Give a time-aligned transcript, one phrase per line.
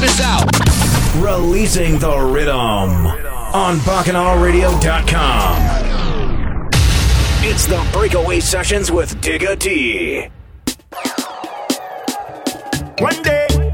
[0.00, 0.50] this out.
[1.22, 6.70] Releasing the rhythm on BacchanalRadio.com.
[7.42, 10.28] It's the Breakaway Sessions with Digga D.
[12.98, 13.69] One day.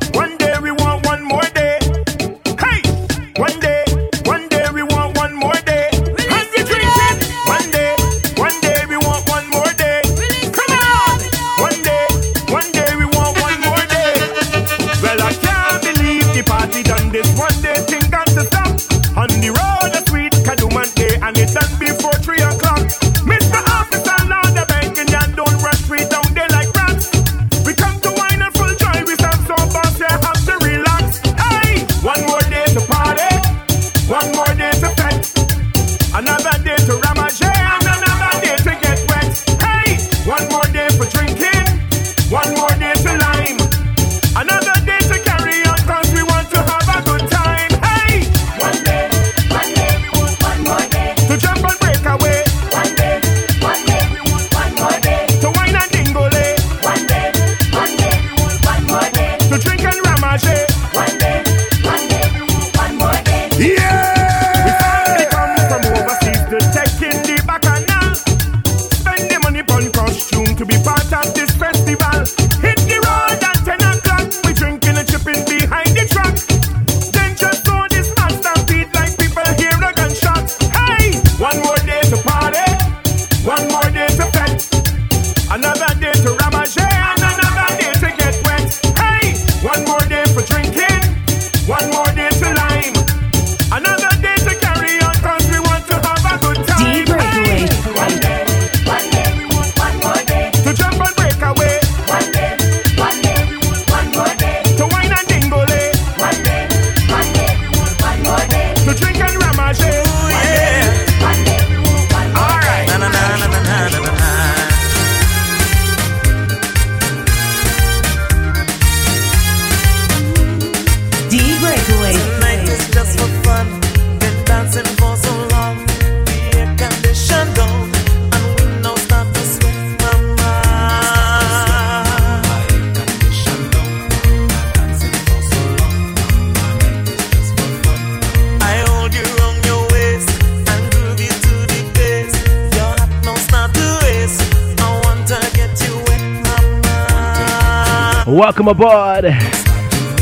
[148.67, 149.25] Welcome aboard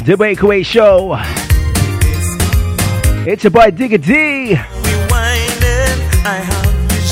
[0.05, 1.15] the Breakaway Show.
[3.27, 4.55] It's your boy Digga D.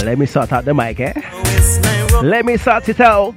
[0.05, 1.15] Let me sort out the mic, eh?
[2.23, 3.35] Let me sort it out.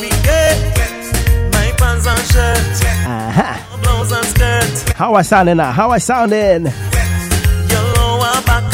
[0.00, 1.52] We get?
[1.52, 2.84] My pants and shirt.
[3.06, 3.76] Uh-huh.
[3.82, 4.96] Blouse and skirt.
[4.96, 5.70] How I sounding now?
[5.70, 6.64] How I sounding?
[6.64, 8.64] Your lower back.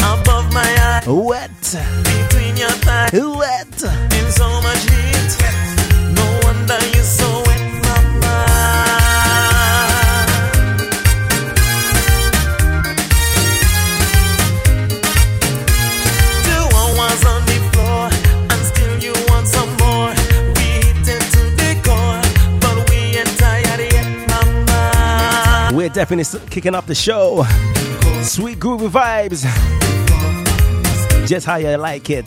[0.00, 1.02] Above my eye.
[1.06, 1.76] Wet.
[2.02, 3.12] Between your thighs.
[26.10, 27.44] We're kicking off the show.
[28.22, 29.44] Sweet groovy vibes.
[31.26, 32.26] Just how you like it.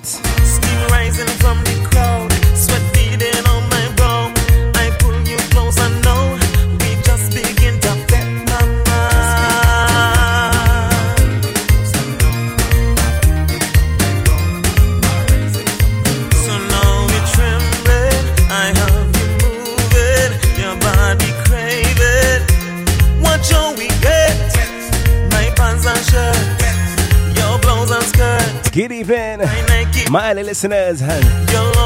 [30.48, 31.02] Listeners.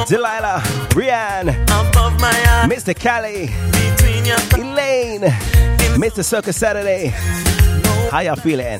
[0.07, 0.61] Delilah,
[0.93, 1.47] Rian,
[2.69, 2.93] Mr.
[2.93, 3.49] Cali,
[4.55, 5.31] Elaine,
[5.97, 6.23] Mr.
[6.23, 7.07] Circus Saturday.
[8.11, 8.79] How y'all feeling?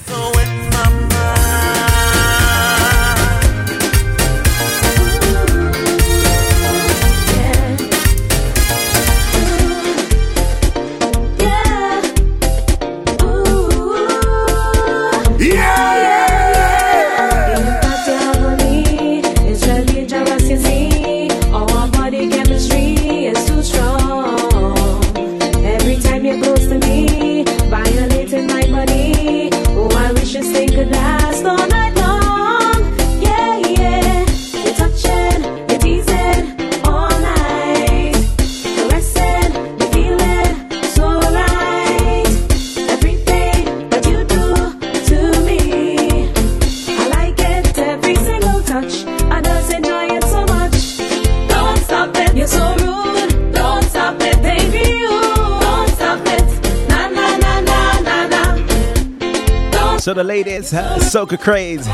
[60.01, 61.86] So the ladies, uh, soca craze.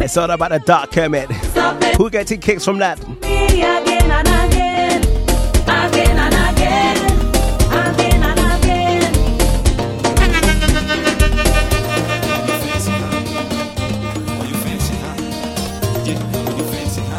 [0.00, 1.28] It's all about a dark Kermit.
[1.96, 3.00] Who getting kicks from that?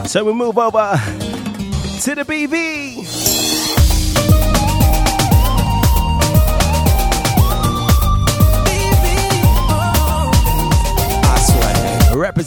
[0.07, 0.97] So we move over
[2.03, 2.94] to the BV.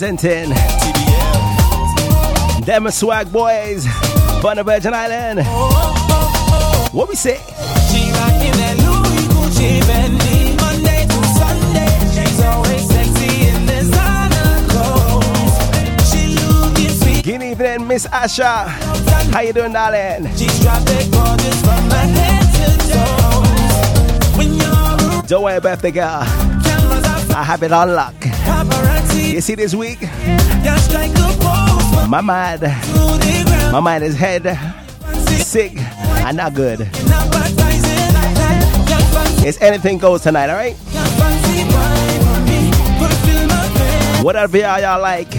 [0.00, 0.50] Representing
[2.64, 3.84] them swag boys,
[4.40, 5.40] Bonner Virgin Island.
[6.94, 7.40] What we say?
[17.24, 18.68] Good evening, Miss Asha.
[19.32, 20.30] How you doing, darling?
[25.26, 26.22] Don't worry about the girl.
[27.34, 28.27] I have it on lock.
[29.38, 30.02] You see this week?
[32.08, 32.62] My mind,
[33.70, 34.43] my mind is head
[35.29, 36.81] sick and not good.
[39.46, 40.75] It's anything goes tonight, alright?
[44.25, 45.32] Whatever y'all like.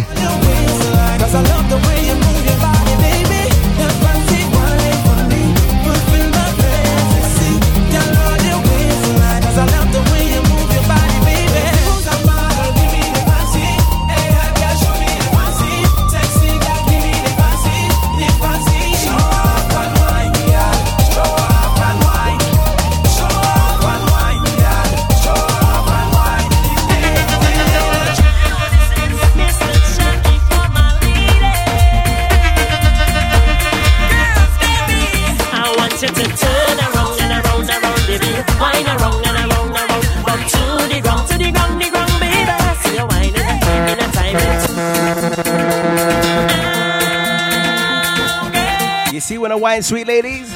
[49.49, 50.53] When I wine, sweet ladies?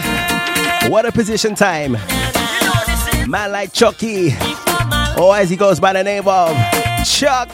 [0.87, 1.93] What a position time.
[3.27, 4.35] Man like Chucky.
[5.17, 6.55] Or as he goes by the name of
[7.03, 7.49] Chuck.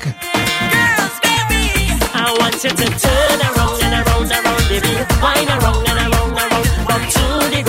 [2.12, 4.92] I want you to turn around and around, around, baby.
[5.24, 6.66] Around and around, around.
[7.14, 7.69] To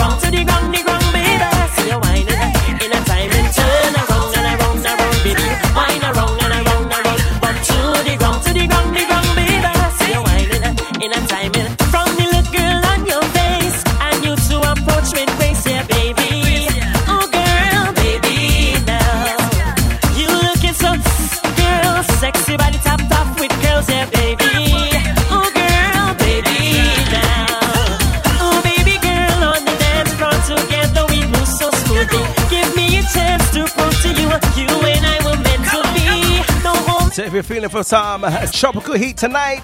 [37.31, 39.63] if you're feeling for some uh, tropical heat tonight,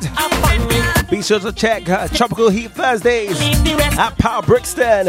[1.11, 3.37] be sure to check uh, Tropical Heat Thursdays
[3.99, 5.09] at Power Brixton.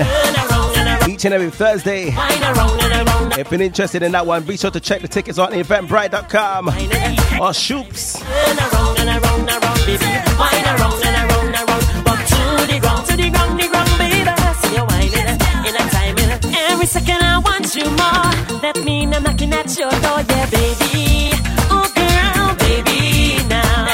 [1.07, 2.09] Each and every Thursday.
[3.39, 7.51] If you're interested in that one, be sure to check the tickets on eventbrite.com or
[7.53, 8.23] Shoops.
[16.69, 18.61] Every second I want you more.
[18.61, 21.36] That mean I'm knocking at your door, yeah, baby.
[22.67, 23.87] Baby, now.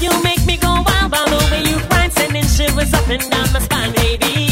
[0.00, 3.52] You make me go wild by the way you grind, sending shivers up and down
[3.52, 4.45] my spine, baby.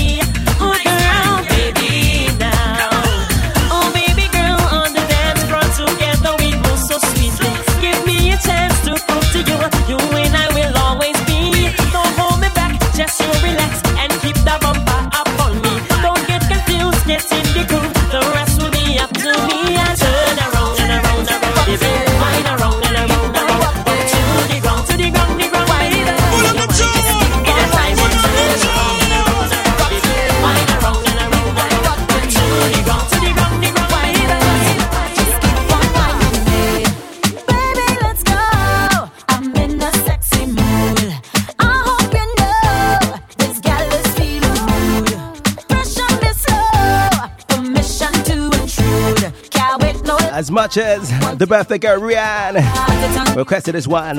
[50.54, 54.18] Much as the birthday girl Rihanna requested this one.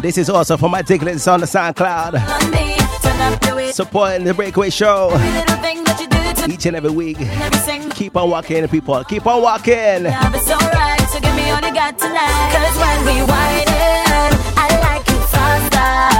[0.00, 2.14] This is also for my tickets on the SoundCloud.
[3.72, 5.10] Supporting the Breakaway Show
[6.48, 7.18] each and every week.
[7.94, 9.04] Keep on walking, people.
[9.04, 10.04] Keep on walking.
[10.04, 10.48] Cause
[12.80, 16.15] when we whining, I like it faster.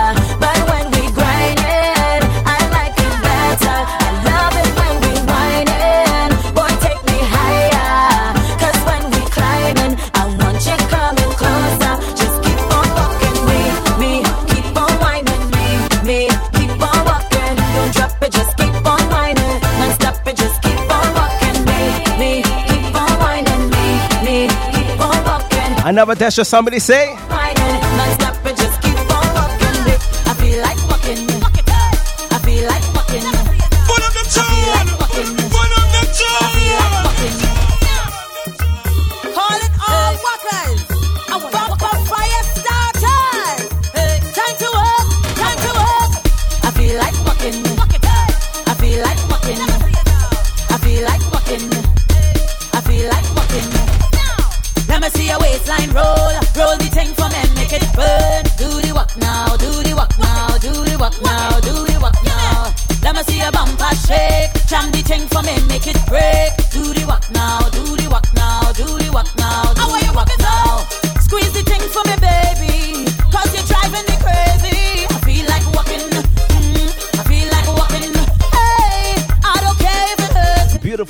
[25.96, 27.16] Another that's just somebody say.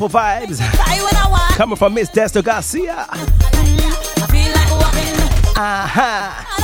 [0.09, 3.07] beautiful vibes coming from Miss Desta Garcia.
[5.59, 6.57] Uh-huh.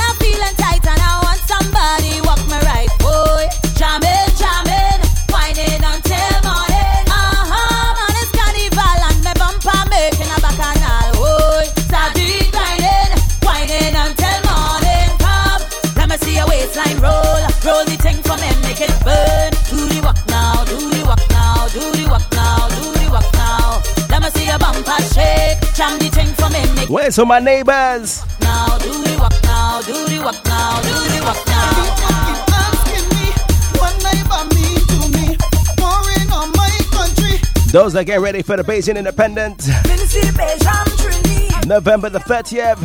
[25.75, 26.85] Jam the thing for me.
[26.87, 28.23] Where's all my neighbors?
[28.41, 31.53] Now do the walk now, do the walk now, do the walk now.
[37.73, 39.67] Those that get ready for the Bajan Independence.
[41.65, 42.77] November the 30th.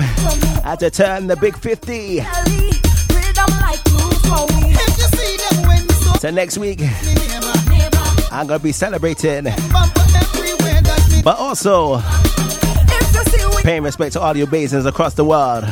[0.65, 2.21] At the turn, the big 50.
[6.21, 6.81] So next week,
[8.33, 9.45] I'm going to be celebrating.
[11.23, 11.99] But also,
[13.69, 15.65] Paying respect to all your Bajans across the world.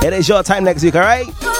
[0.00, 1.51] It is your time next week, alright?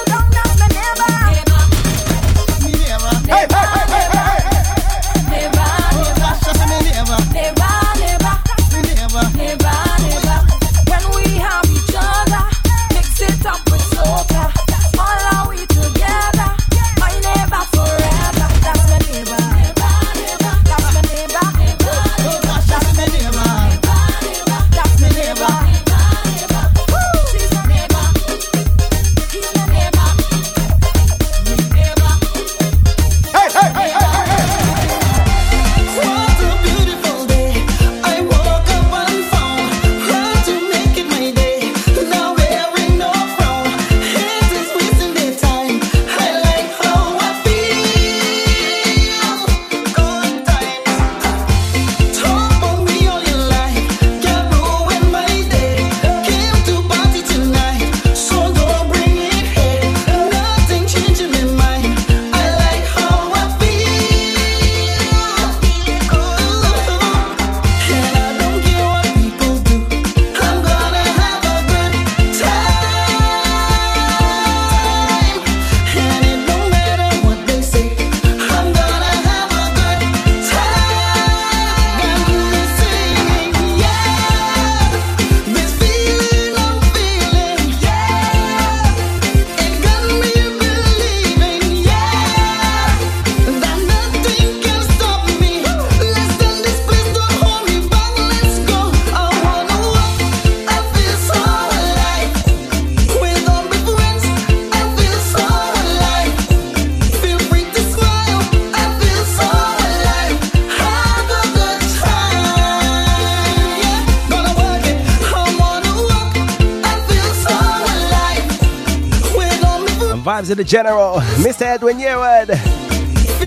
[120.53, 121.63] to the general, Mr.
[121.63, 122.49] Edwin Yearwood.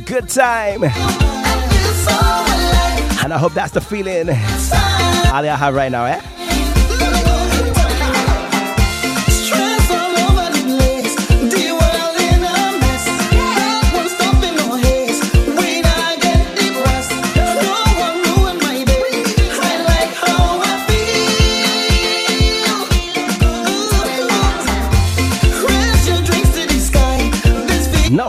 [0.08, 0.84] Good time.
[3.24, 4.30] And I hope that's the feeling
[5.32, 6.35] Ali I have right now, eh?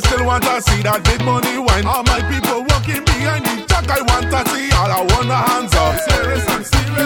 [0.00, 1.86] still want to see that big money wine.
[1.86, 3.64] All my people walking behind me.
[3.64, 5.96] truck, I want to see all I want the hands up.
[6.04, 7.05] Serious, I'm serious,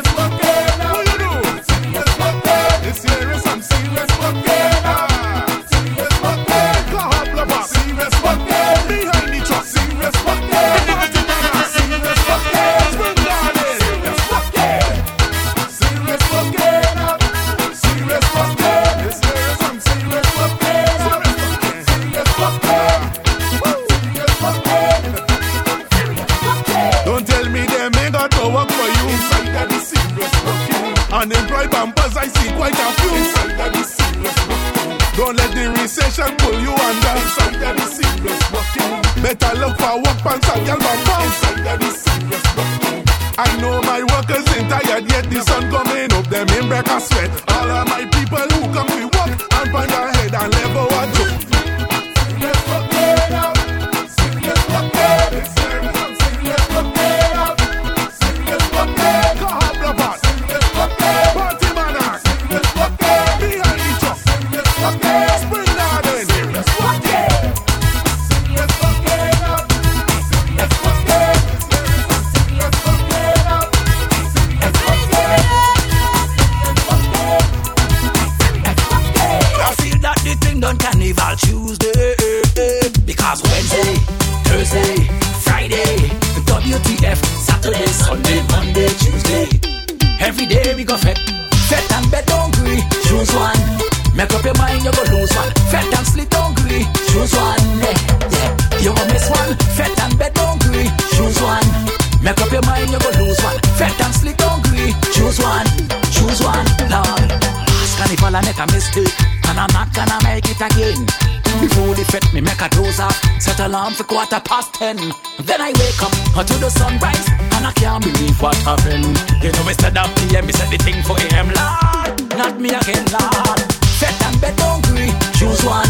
[113.80, 114.96] alarm for quarter past ten.
[115.40, 119.16] Then I wake up unto the sunrise And I can't believe what happened.
[119.42, 123.06] You know instead of PM me set the thing for AM Lord, not me again
[123.08, 123.60] Lord.
[123.96, 125.88] Fete and bed don't agree Choose one.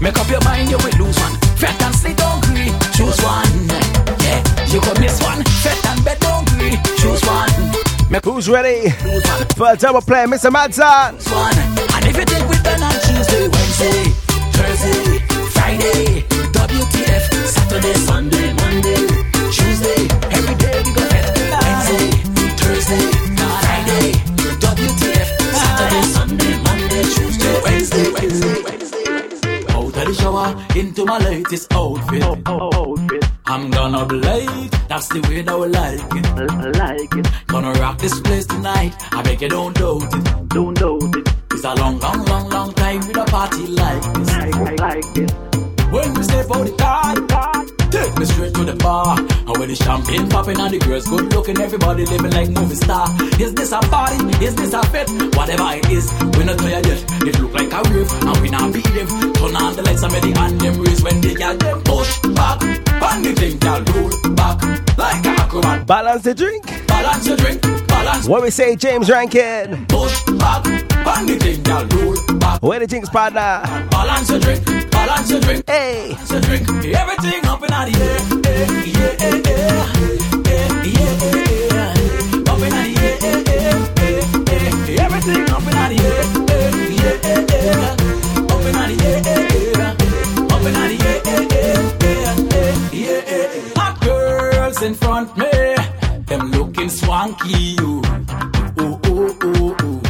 [0.00, 1.36] Make up your mind you will lose one.
[1.60, 2.42] Fete and sleep don't
[2.96, 3.52] Choose one.
[4.24, 4.40] Yeah,
[4.72, 5.44] you go miss one.
[5.60, 7.52] Fete and bed don't agree Choose one.
[8.10, 8.90] Make Who's ready?
[9.56, 10.48] for a double play, Mr.
[10.48, 11.12] Madson?
[11.32, 11.58] one.
[11.96, 14.04] And if you think we done on Tuesday, Wednesday,
[14.54, 15.18] Thursday,
[15.52, 16.25] Friday,
[16.86, 19.06] WTF, Saturday, Sunday, Monday,
[19.50, 21.34] Tuesday, every day we go fete.
[21.50, 22.10] Wednesday,
[22.60, 23.04] Thursday,
[23.36, 24.12] Friday,
[24.62, 29.04] WTF, Saturday, Sunday, Monday, Tuesday, Wednesday, Wednesday, Wednesday.
[29.10, 29.74] Wednesday.
[29.74, 33.24] Out of the shower into my latest oh, oh, oh, outfit.
[33.46, 36.26] I'm gonna blade, that's the way that we like it.
[36.36, 37.46] I like it.
[37.48, 38.94] Gonna rock this place tonight.
[39.12, 40.48] I beg you don't doubt it.
[40.50, 41.34] Don't doubt it.
[41.52, 44.30] It's a long, long, long, long time with a party like this.
[44.30, 45.55] I, like it.
[45.96, 47.14] When we step out the car,
[47.88, 49.16] take me straight to the bar.
[49.16, 53.08] And when the champagne popping and the girls good looking, everybody living like movie star.
[53.40, 54.20] Is this a party?
[54.44, 55.08] Is this a fit?
[55.34, 57.00] Whatever it is, we not tired yet.
[57.24, 59.08] It look like a rave, and we not behave.
[59.08, 62.20] Turn on the lights and make the hand them raise when they gal them push
[62.36, 62.60] back.
[62.60, 65.86] And the thing gal roll back like a acrobat.
[65.86, 66.64] Balance the drink.
[66.86, 69.86] Balance your drink, balance What we say, James Rankin?
[69.86, 70.66] push back.
[70.66, 72.62] And the thing gal roll back.
[72.62, 73.60] Where the drinks, partner?
[73.90, 75.64] Balance your drink, balance your drink.
[75.68, 76.68] Hey, balance your drink.
[76.68, 78.20] Everything up in the air,
[78.86, 79.32] yeah, yeah,
[82.52, 83.16] up in the air,
[85.04, 89.40] everything up in the air, eh, yeah, eh, eh, up in the air, eh,
[89.76, 91.16] eh, up in the air,
[94.76, 95.74] girls in front me,
[96.26, 97.76] them looking swanky.
[97.80, 98.02] Ooh,
[98.80, 100.00] ooh, ooh, ooh, ooh,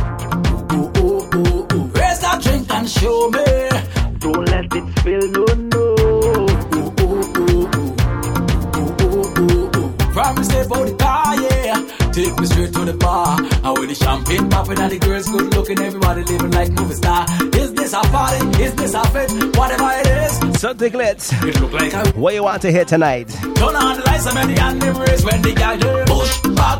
[0.73, 1.91] ooh, ooh, ooh.
[1.95, 3.45] Raise that drink and show me.
[4.19, 5.85] Don't let it spill, no, no.
[6.01, 7.95] Ooh, ooh, ooh, ooh,
[8.77, 9.93] ooh, ooh, ooh, ooh.
[10.13, 11.06] Promise they
[12.17, 13.37] take me straight to the bar.
[13.63, 17.27] I with the champagne popping and the girls good looking, everybody living like movie star.
[17.61, 18.41] Is this a party?
[18.65, 19.29] Is this a fit?
[19.57, 20.61] Whatever it is.
[20.61, 23.29] So Diglets, it look like a- what you want to hear tonight?
[23.61, 25.77] Turn on the lights and the hand raise when the gal
[26.09, 26.79] push back.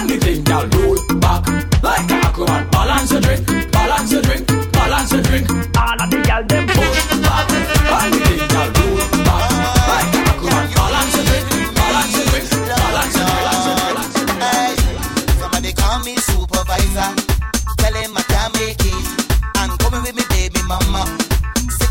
[0.00, 1.42] And the thing gal roll back.
[1.82, 5.46] Like a woman, balance your drink, balance your drink, balance your drink.
[5.76, 7.46] All of the gal them push back.
[8.00, 9.19] And the thing gal roll back.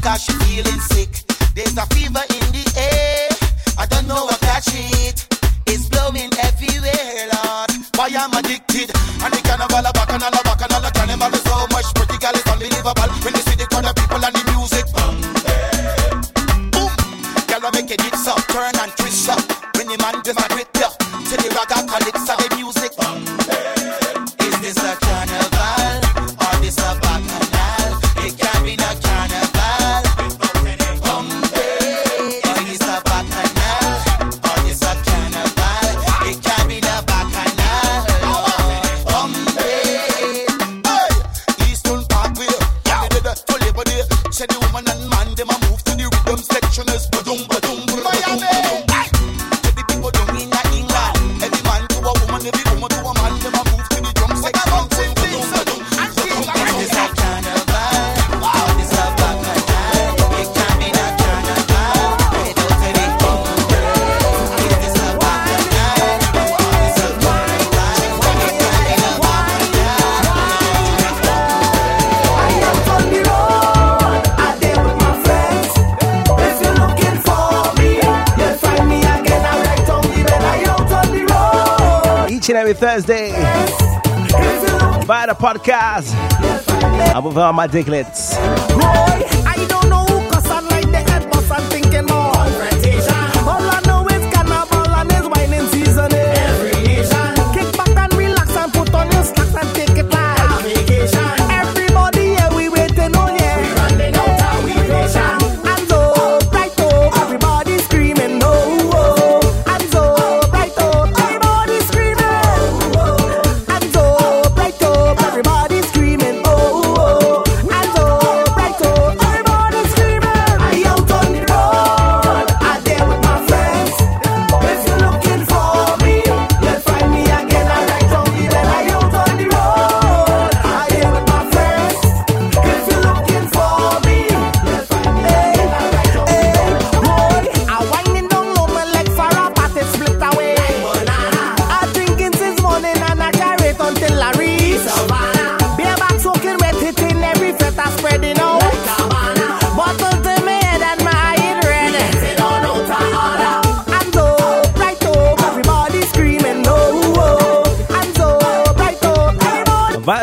[0.10, 1.12] cause she feeling sick.
[1.54, 3.30] There's a fever in the air.
[3.78, 5.18] I don't know what that shit.
[5.68, 7.70] It's blowing everywhere, Lord.
[7.96, 8.90] Why I'm addicted.
[9.24, 10.49] And I can't have a back and a
[82.60, 83.32] every Thursday
[85.06, 86.12] via the podcast
[87.16, 88.69] above all my dicklets.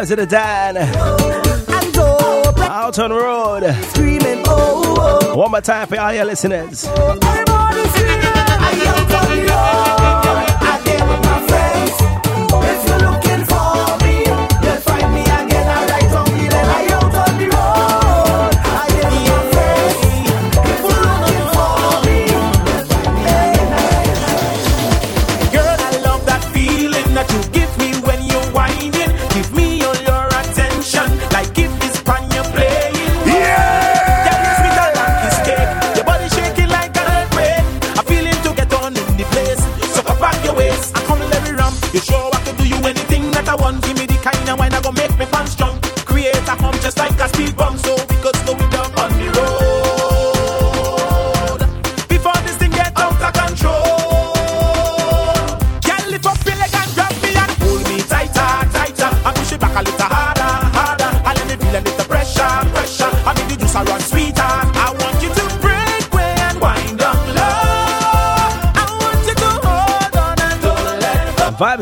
[0.06, 0.76] to the Dan.
[2.58, 3.64] Out on the road.
[3.86, 5.36] Screaming, oh, oh.
[5.36, 6.86] One more time for all your listeners.
[6.88, 7.18] Oh,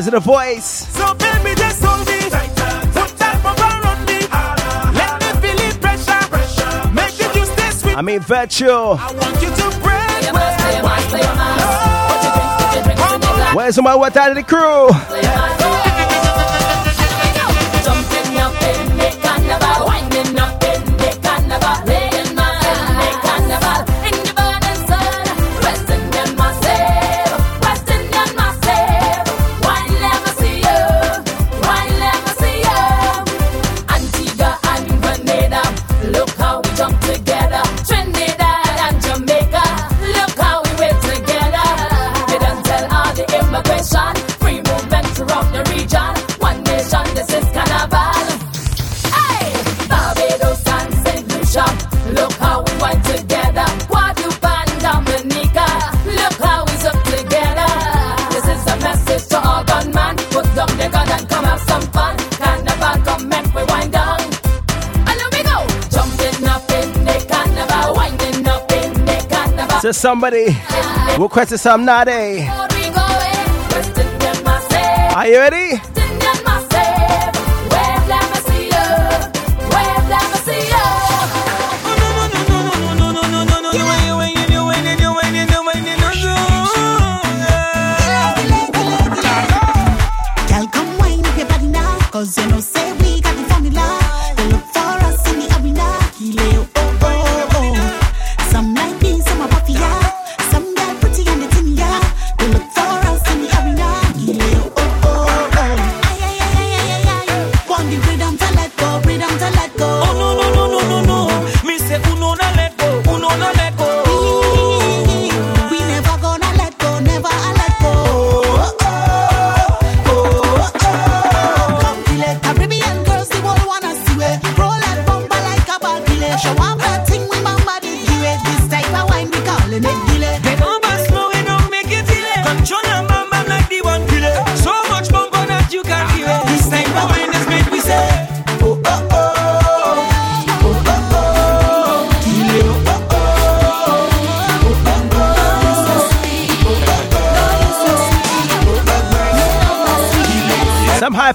[0.05, 0.87] Is it a voice?
[0.95, 2.29] So baby, just hold me.
[2.29, 3.41] Put that
[3.89, 4.19] on me.
[4.93, 6.27] Let me feel it pressure.
[6.29, 6.93] pressure.
[6.93, 7.97] Make you stay sweet.
[7.97, 8.69] I mean virtue.
[8.69, 9.95] I want you to break.
[13.55, 15.54] Where's my water the crew?
[69.85, 70.47] To somebody
[71.19, 72.49] requested some Nade.
[75.13, 75.94] Are you ready?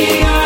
[0.00, 0.39] me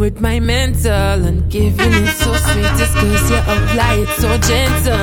[0.00, 4.96] with my mental and giving it so sweet just cause you apply it so gentle.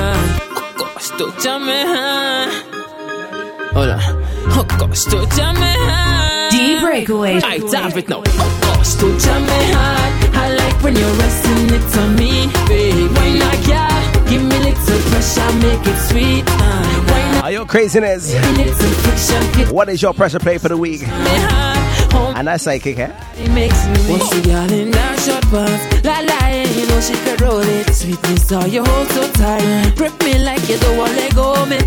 [0.58, 2.50] Oh gosh, don't jam me, huh?
[3.74, 4.00] Hold on.
[4.58, 6.50] Oh gosh, don't jam me, huh?
[6.50, 7.40] D Breakaway.
[7.44, 8.24] I tap it now.
[8.26, 10.34] Oh gosh, don't jam me hard.
[10.34, 13.06] I like when you're resting it on me, baby.
[13.14, 14.28] Why not, yeah?
[14.28, 16.44] Give me little pressure, make it sweet.
[16.48, 17.44] Uh, why not?
[17.44, 18.32] Are your craziness?
[18.32, 21.02] Give me little friction, get What is your pressure play for the week?
[22.08, 22.26] Me hard.
[22.28, 23.12] Home And that's psychic, eh?
[23.36, 26.04] It makes me What's the girl in that short pants?
[26.04, 27.92] La la, you know she could roll it.
[27.94, 29.94] Sweetness, how you hold so tight.
[29.96, 31.78] Grip me like you don't want to let go of me.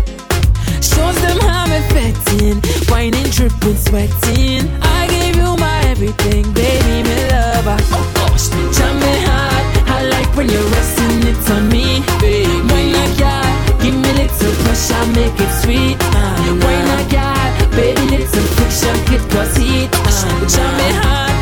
[0.80, 2.60] Shows them how I'm affecting.
[2.90, 4.68] Whining, dripping, sweating.
[4.82, 7.76] I gave you my everything, baby, me lover.
[7.92, 9.64] Oh gosh, jam me hard.
[9.88, 12.50] I like when you're resting it on me, baby.
[12.70, 13.78] Why not, yeah?
[13.82, 15.96] Give me little pressure, make it sweet.
[16.00, 17.31] Uh, why not, yeah?
[17.74, 19.90] Baby, little friction, get cause heat.
[19.92, 21.32] Uh, jam me hard.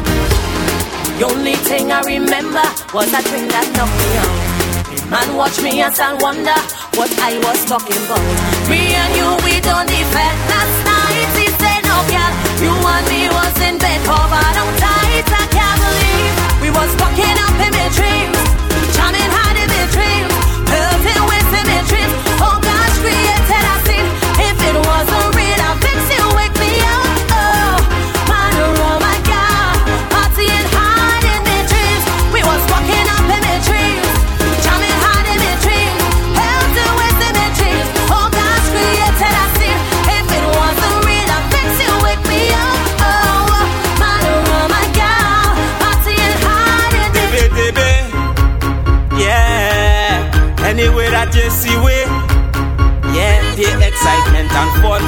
[1.17, 4.44] The only thing I remember was that thing that knocked me out.
[5.15, 6.59] Man, watch me as I wonder
[6.99, 8.19] what I was talking about.
[8.67, 11.31] Me and you, we don't defend last night.
[11.39, 15.23] He said, no, girl, you and me was in bed covered up tight.
[15.31, 18.64] I can't believe we was fucking up in my dreams.
[54.61, 55.03] and fun.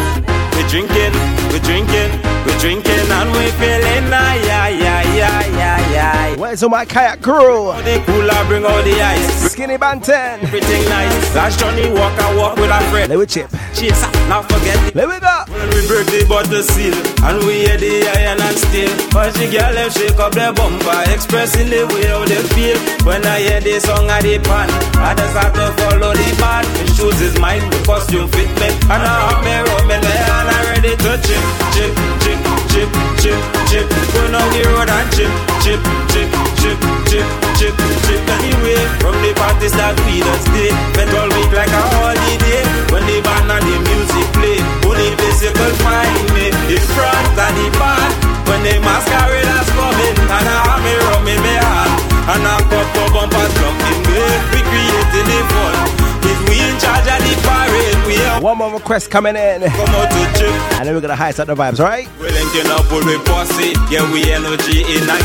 [0.55, 1.13] We're drinking,
[1.51, 2.11] we're drinking,
[2.45, 5.76] we're drinking and we're feeling, ah, yeah, yeah, yeah, yeah
[6.07, 6.35] aye.
[6.37, 7.73] Where's all my kayak crew?
[7.83, 9.51] The cooler bring all the ice.
[9.51, 10.41] Skinny Banton.
[10.43, 11.35] Everything nice.
[11.35, 13.09] Last Johnny walk and walk with a friend.
[13.09, 13.49] Let me chip.
[13.73, 14.95] Chase up, not forget it.
[14.95, 15.35] Let me go.
[15.53, 16.95] When we break the bottle seal
[17.27, 18.89] and we hear the iron and steel.
[19.13, 22.77] But the girl them shake up their bumper, expressing the way how they feel.
[23.05, 26.65] When I hear the song of the pan, I just have to follow the band.
[26.77, 30.49] The shoes is mine, the costume fit me, and I have me rubbing there and
[30.49, 31.43] I'm ready to chip,
[31.73, 31.91] chip,
[32.25, 32.37] chip,
[32.71, 32.89] chip,
[33.21, 33.87] chip, chip.
[34.13, 35.31] Going on the road and chip,
[35.63, 37.27] chip, chip, chip, chip,
[37.57, 37.75] chip,
[38.05, 38.21] chip.
[38.37, 40.71] Anyway, from the party start we don't stay.
[40.93, 42.63] Spent all week like a holiday.
[42.91, 47.67] When the band and the music play, only bicycle find me in front of the
[47.79, 48.11] band.
[48.47, 51.93] When the masqueraders coming, and I have me rum in my hand,
[52.31, 54.21] and I a couple bumpers blocking me.
[54.55, 55.75] We creating the fun.
[56.23, 57.66] If we in charge of the are
[58.41, 59.61] One more request coming in.
[59.65, 60.53] chip.
[60.77, 62.05] And then we're gonna heist up the vibes, right?
[62.21, 65.17] We linking up with we posse, yeah we energy in a.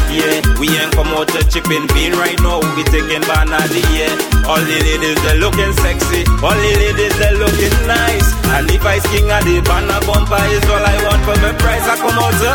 [0.59, 2.65] We ain't come out to chipping bean right now.
[2.65, 3.69] We be taking ban of.
[4.49, 8.33] All the ladies they looking sexy, all the ladies they looking nice.
[8.57, 11.85] And if I king of the banner bumper is all I want for my price.
[11.85, 12.53] I come out to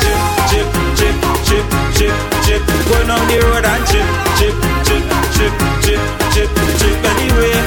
[0.50, 0.68] chip,
[0.98, 1.16] chip,
[1.46, 2.14] chip, chip,
[2.46, 2.62] chip, chip.
[2.90, 4.08] Going on the road and chip,
[4.42, 5.04] chip, chip,
[5.38, 5.54] chip,
[5.86, 6.02] chip,
[6.34, 6.50] chip,
[6.82, 6.98] chip.
[7.08, 7.67] Anyway, from the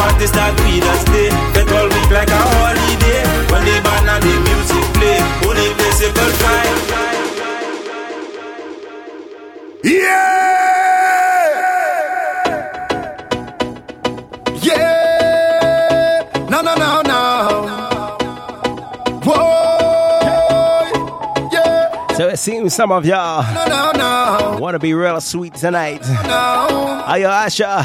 [0.00, 1.28] party start we just stay.
[1.54, 3.20] Get all week like a holiday.
[3.52, 6.78] When the band and the music play, only visible fine.
[9.82, 10.20] Yeah!
[14.62, 16.46] Yeah!
[16.50, 17.20] No, no, no, no.
[19.24, 19.40] Whoa!
[21.52, 22.06] Yeah!
[22.16, 24.58] So it seems some of y'all No, no, no.
[24.60, 26.00] want to be real sweet tonight.
[26.02, 27.04] No.
[27.06, 27.84] Ayo, Asha.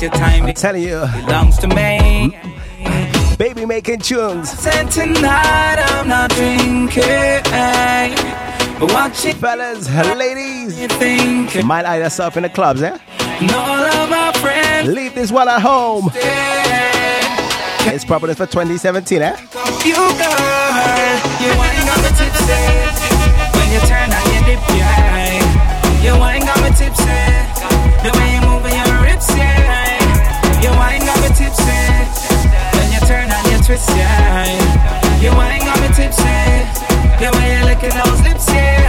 [0.00, 0.46] Your time.
[0.46, 1.04] I'm telling you.
[1.26, 2.38] belongs to me.
[3.36, 4.48] Baby making tunes.
[4.48, 7.02] Said tonight I'm not drinking.
[8.78, 9.34] But watch it.
[9.36, 10.78] Fellas, ladies.
[10.78, 12.96] you Might eye yourself in the clubs, eh?
[13.50, 14.88] All of our friends.
[14.88, 16.10] Leave this one at home.
[17.90, 19.36] It's probably for 2017, eh?
[19.84, 20.06] You girl,
[21.42, 22.54] you ain't got me tipsy.
[23.58, 24.62] When you turn on your dip.
[26.04, 27.37] You ain't got me tipsy.
[33.68, 35.20] Twist, yeah.
[35.20, 36.24] You ain't got me tipsy.
[37.20, 38.88] The way you at those lips, yeah.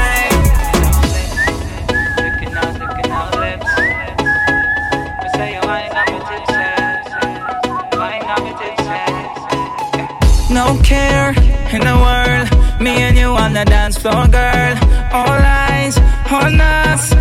[10.50, 11.30] No care
[11.76, 12.48] in the world.
[12.82, 14.76] Me and you on the dance floor, girl.
[15.12, 15.98] All eyes
[16.32, 17.19] on us.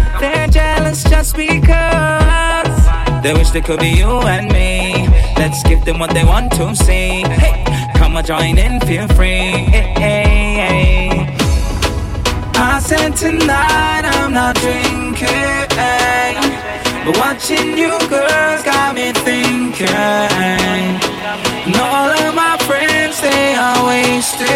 [3.29, 5.07] They wish they could be you and me.
[5.37, 7.21] Let's give them what they want to see.
[7.29, 7.63] Hey,
[7.95, 9.69] come on, join in, feel free.
[9.69, 11.37] Hey, hey, hey.
[12.55, 15.29] I said tonight I'm not drinking.
[17.05, 19.93] But watching you girls got me thinking.
[19.93, 24.49] And all of my friends, they are wasted.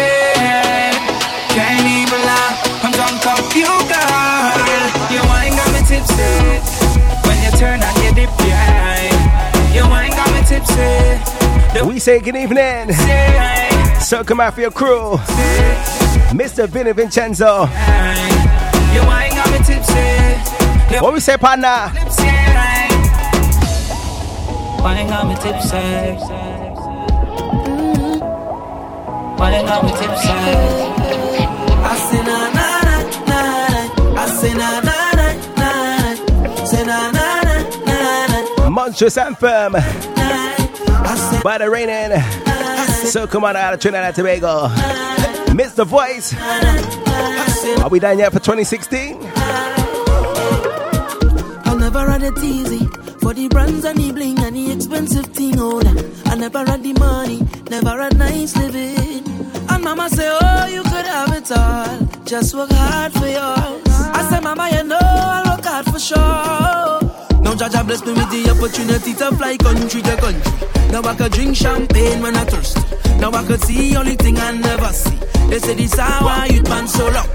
[1.53, 5.13] Can't even lie, I'm drunk off you, girl.
[5.13, 6.57] Your wine got me tipsy.
[7.21, 7.82] When you turn
[8.13, 9.73] on your dip.
[9.73, 11.87] Your wine got me tipsy.
[11.87, 12.93] We say good evening.
[13.99, 15.17] Circle Mafia crew.
[16.33, 16.67] Mr.
[16.67, 17.67] Vinny Vincenzo.
[18.93, 20.99] Your wine got me tipsy.
[20.99, 21.91] What we say, partner?
[24.83, 25.77] Wine got me tipsy.
[27.65, 28.19] Mm.
[29.39, 31.02] Wine got me tipsy.
[38.73, 39.73] Monstrous Anthem.
[41.43, 42.19] By the reigning.
[43.05, 44.67] So come on out of Trinidad and Tobago.
[45.53, 45.85] Mr.
[45.85, 46.33] Voice.
[47.79, 49.19] Are we done yet for 2016?
[51.65, 52.87] I never had it easy
[53.21, 55.53] for the brands and the bling and the expensive thing.
[55.59, 55.79] Oh.
[56.25, 59.23] I never had the money, never had nice living.
[59.69, 62.07] And mama say, Oh, you could have it all.
[62.25, 63.83] Just work hard for yours.
[63.85, 67.02] I say, Mama, you know I'll work hard for sure.
[67.53, 70.67] Now Jaja bless me with the opportunity to fly country to country.
[70.89, 72.77] Now I could drink champagne when I thirst.
[73.19, 75.15] Now I could see only thing I never see.
[75.49, 77.29] They say this hour youth man so long.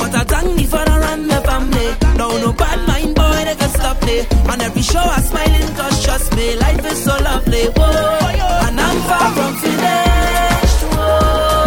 [0.00, 1.92] But I thank the father and my family.
[2.16, 4.20] Now no bad mind boy they can stop me.
[4.48, 7.64] On every show I smiling cause trust me, life is so lovely.
[7.76, 10.80] Whoa, and I'm far from finished.
[10.96, 11.59] Whoa,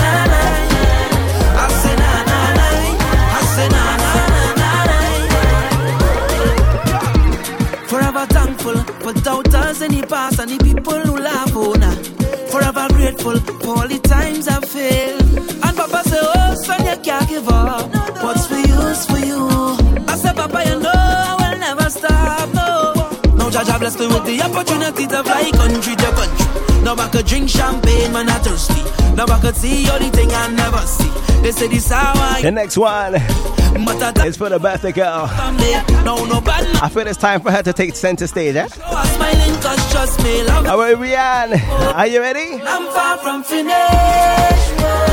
[0.00, 0.38] na na.
[1.64, 2.40] I say na na
[4.60, 4.98] na na.
[7.88, 11.94] Forever thankful for doubters in the past and the people who laugh oh nah.
[12.52, 15.22] Forever grateful for all the times I failed.
[15.64, 17.88] And Papa say, Oh son, you can't give up.
[18.22, 19.48] What's for you is for you.
[20.06, 22.52] I said, Papa, you know I will never stop.
[22.54, 22.92] No.
[23.36, 26.71] Now Jaja bless me with the opportunity to fly country to country.
[26.82, 28.82] Now I could drink champagne when I thirsty.
[29.14, 31.10] Now I could see all the thing I never see.
[31.42, 33.14] They say this how I The next one
[34.26, 35.28] is for the birthday girl.
[35.30, 38.68] I feel it's time for her to take center stage, eh?
[38.84, 40.66] I'm smiling cause trust me, love.
[40.66, 42.60] All right, Rianne, are you ready?
[42.62, 45.11] I'm far from finished.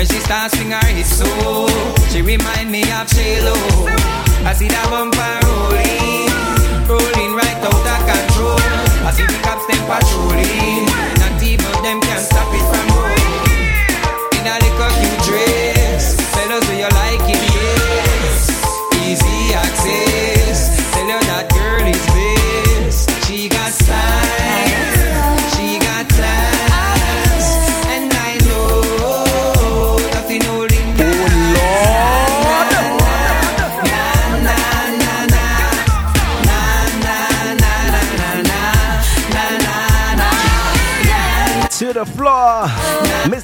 [0.00, 1.68] When she starts swing her hips so,
[2.08, 3.52] she remind me of J-Lo.
[4.48, 6.32] I see that bumper rolling,
[6.88, 8.56] rolling right out of control.
[9.04, 10.88] I see the cops them patrolling,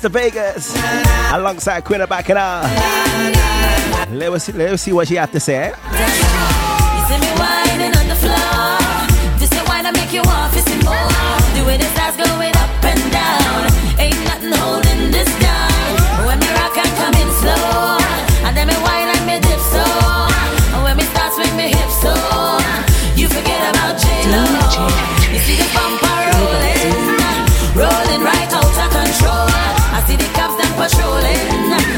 [0.06, 0.10] Mr.
[0.12, 0.72] Vegas,
[1.32, 2.62] alongside of Bacchanal.
[4.16, 5.72] Let us let us see what she have to say.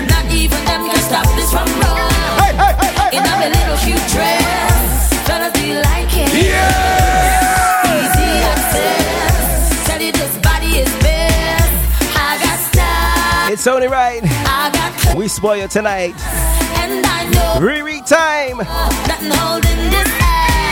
[0.09, 1.68] not even them can stop this from
[3.12, 3.22] In
[3.53, 5.24] little cute dress,
[5.82, 6.32] like it.
[6.47, 6.89] Yeah.
[9.86, 10.89] Tell you this body is.
[12.16, 13.53] I got.
[13.53, 14.22] It's only right.
[15.16, 16.14] We spoil you tonight.
[16.80, 17.66] And I know.
[17.66, 18.59] Riri time.
[19.09, 20.67] Nothing holding this ass.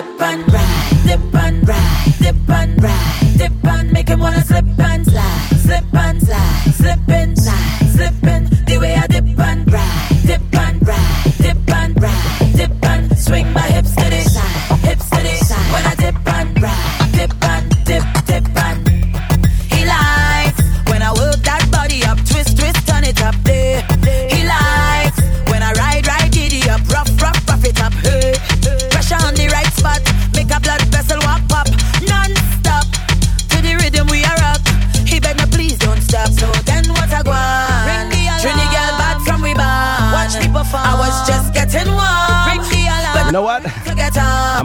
[0.00, 4.64] Dip and ride, dip and ride, dip and ride, dip and make him wanna slip
[4.78, 7.19] and slide, slip and slide, slip and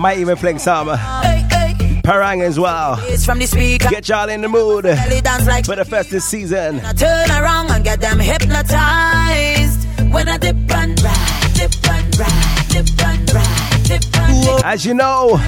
[0.06, 2.02] might even fling some Hey, hey.
[2.04, 3.00] parang as well.
[3.08, 3.90] It's from the speaker.
[3.90, 6.80] Get y'all in the mood Belly dance like for the festive season.
[6.96, 9.82] Turn around and get them hypnotized
[10.14, 14.64] when I dip and ride, dip and ride, dip and ride, dip and dip.
[14.64, 15.40] As you know,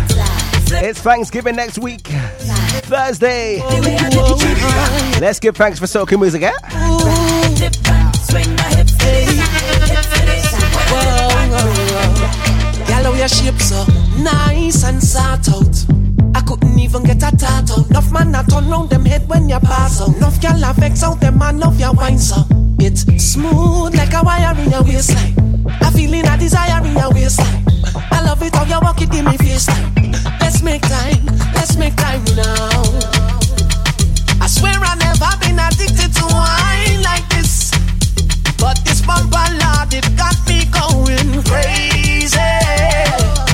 [0.88, 2.08] it's Thanksgiving next week,
[2.90, 3.60] Thursday.
[5.22, 6.52] Let's give thanks for soca music, eh?
[7.60, 8.98] Dip and swing my hips
[14.18, 15.76] nice and sort out.
[16.36, 17.90] I couldn't even get a tat out.
[17.90, 20.16] Enough man a turn round them head when you pass out.
[20.16, 22.44] Enough girl a vex out them man love your wine so.
[22.80, 25.34] It's smooth like a wire in your waistline.
[25.82, 27.64] A feeling a desire in your waistline.
[28.12, 29.68] I love it how you walk it in me face.
[30.40, 32.84] Let's make time, let's make time now.
[34.40, 37.72] I swear I never been addicted to wine like this.
[38.58, 42.77] But this bumper lord, it got me going crazy.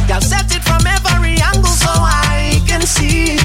[0.08, 3.38] Girl, set it from every angle so I can see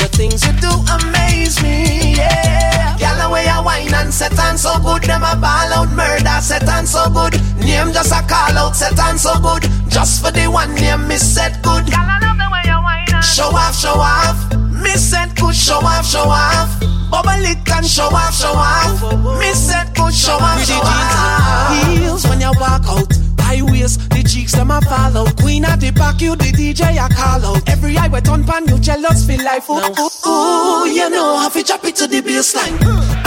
[0.00, 2.14] the things you do amaze me.
[2.16, 5.90] Yeah, girl, the way you wine and set on so good, them a ball out
[5.92, 7.34] murder, set on so good.
[7.60, 9.68] Name just a call out, set on so good.
[9.88, 11.84] Just for the one name, miss set good.
[11.86, 14.38] Girl, I love the way you wine and show off, show off.
[14.82, 16.80] Miss set good, show off, show off.
[17.10, 18.96] Bubble it and show off, show off.
[19.38, 21.86] Miss set good, show off, show off.
[21.86, 23.21] Heels when you walk out.
[23.40, 25.36] High waist, the cheeks them a fall out.
[25.40, 27.68] Queen at the back, you the DJ a call out.
[27.68, 31.48] Every eye wet on pan, you jealous feel like ooh, ooh, ooh, you know how
[31.48, 32.76] to drop it to the baseline.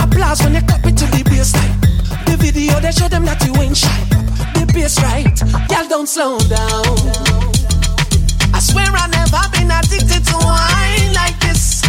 [0.01, 1.75] Applause when you clap it to the baseline.
[2.25, 3.93] The video they show them that you ain't shy.
[4.57, 5.37] The bass right,
[5.69, 7.45] y'all don't slow down.
[8.53, 11.83] I swear I never been addicted to wine like this.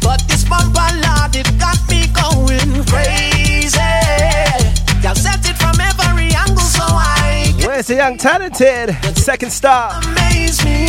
[0.00, 3.80] But this bumper lord, it got me going crazy.
[5.02, 5.97] Y'all set it from every
[7.78, 9.92] Where's the young talented second star?
[10.02, 10.88] amaze me.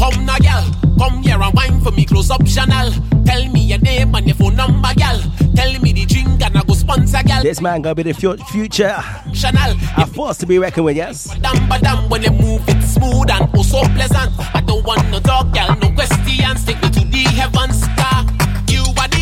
[0.00, 0.64] Come now, gal.
[0.98, 2.90] Come here and wine for me, close up Chanel.
[3.26, 5.20] Tell me your name and your phone number, gal.
[5.54, 7.42] Tell me the drink and I go sponsor, gal.
[7.42, 8.96] This man gonna be the fu- future.
[9.34, 9.76] Chanel.
[9.98, 11.26] A force to be reckoned with, yes.
[11.36, 14.32] Badam, badam, when you move it smooth and oh so pleasant.
[14.56, 16.64] I don't want no dog, gal, no questions.
[16.64, 18.24] Take me to the heavens, car.
[18.72, 19.20] You are the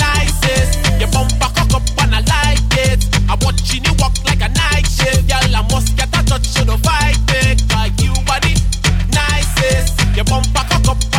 [0.00, 0.98] nicest.
[0.98, 3.04] Your bumper cock up and I like it.
[3.28, 5.44] I'm watching you walk like a night shift, gal.
[5.54, 6.01] I must
[6.32, 7.60] touch to the fight it.
[7.74, 8.54] Like you are the
[9.12, 10.16] nicest.
[10.16, 11.11] Your bumper cock up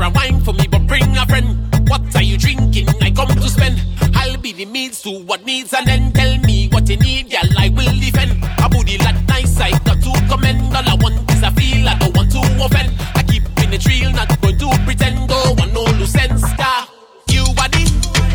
[0.00, 1.56] here and wine for me, but bring a friend.
[1.88, 2.88] What are you drinking?
[3.00, 3.80] I come to spend.
[4.14, 7.48] I'll be the means to what needs, and then tell me what you need, girl.
[7.58, 8.42] I will defend.
[8.64, 10.74] A booty like nice, I got to commend.
[10.76, 12.92] All I want is a feel, I don't want to offend.
[13.14, 15.28] I keep in the real, not going to pretend.
[15.28, 16.88] Go on, no loose ends, car.
[17.28, 17.84] You are the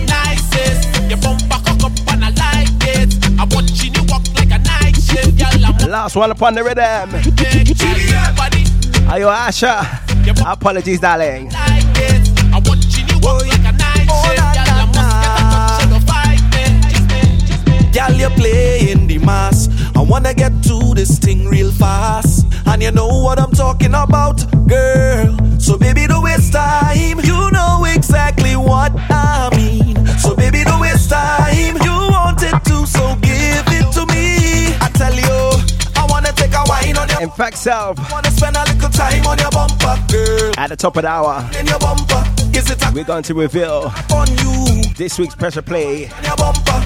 [0.07, 1.09] nicest.
[1.09, 3.09] Your bumper cock up and I like it.
[3.39, 5.89] I'm watching you walk like a night shift, girl.
[5.89, 7.11] Last one upon the rhythm.
[8.35, 8.65] body
[9.17, 10.04] you Asha.
[10.27, 11.49] Apologies, darling.
[14.53, 14.67] girl.
[14.67, 17.91] I must get a touch of the fight, man.
[17.91, 19.69] Girl, you playing the mass.
[19.95, 22.45] I wanna get to this thing real fast.
[22.65, 25.37] And you know what I'm talking about, girl.
[25.59, 27.19] So baby, don't waste time.
[27.19, 30.05] You know exactly what I mean.
[30.17, 31.77] So baby, don't waste time.
[31.83, 32.04] You
[39.51, 40.53] bumper, girl.
[40.57, 42.23] At the top of the hour, In your bumper,
[42.57, 44.83] is it a we're going to reveal on you?
[44.95, 46.05] this week's pressure play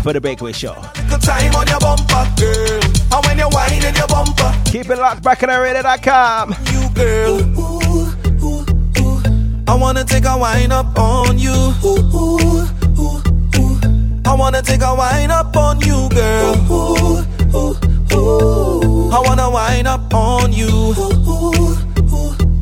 [0.01, 0.73] for the Breakaway Show.
[0.73, 2.81] time on your bumper, girl.
[3.13, 6.55] And when you whine in your bumper, Keep it locked back on radio.com.
[6.71, 7.39] you girl.
[7.59, 8.09] Ooh,
[8.43, 8.65] ooh,
[8.99, 9.23] ooh.
[9.67, 11.53] I wanna take a wine up on you.
[14.25, 17.88] I wanna take a wine up on you, girl.
[18.13, 19.09] Ooh.
[19.11, 20.67] I wanna wine up on you.
[20.67, 21.75] Ooh.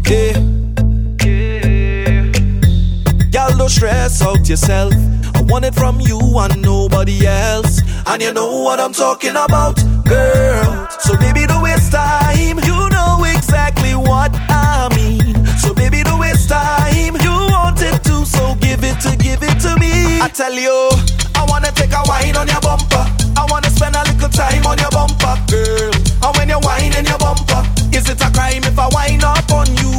[0.10, 0.38] Yeah.
[3.34, 4.94] Y'all don't stress out yourself.
[5.36, 7.82] I want it from you and nobody else.
[8.08, 9.76] And you know what I'm talking about,
[10.06, 10.88] girl.
[11.00, 12.60] So baby, don't waste time.
[12.64, 15.46] You know exactly what I mean.
[15.58, 17.16] So baby, don't waste time.
[17.22, 20.22] You want it to, so give it to, give it to me.
[20.22, 20.90] I tell you,
[21.36, 23.06] I wanna take a wine on your bumper.
[23.38, 25.94] I wanna spend a little time on your bumper, girl.
[26.26, 27.62] And when you whine in your bumper,
[27.94, 29.94] is it a crime if I whine up on you?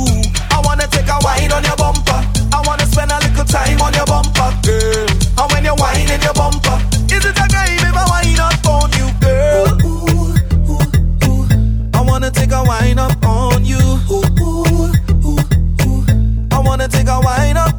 [0.51, 2.20] I wanna take a wine on your bumper.
[2.53, 5.07] I wanna spend a little time on your bumper, girl.
[5.39, 6.78] And when you whine in your bumper,
[7.14, 9.70] is it a crime if I whine up on you, girl?
[9.86, 10.34] Ooh,
[10.74, 10.82] ooh,
[11.30, 11.47] ooh.
[11.95, 13.78] I wanna take a wine up on you.
[14.11, 14.93] Ooh, ooh,
[15.24, 16.05] ooh.
[16.51, 17.78] I wanna take a wine up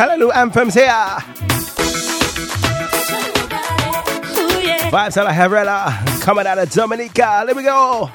[0.00, 0.88] Callaloo anthems here.
[4.90, 5.92] Vibes out of Herrera,
[6.22, 7.44] coming out of Dominica.
[7.46, 8.10] Let me go.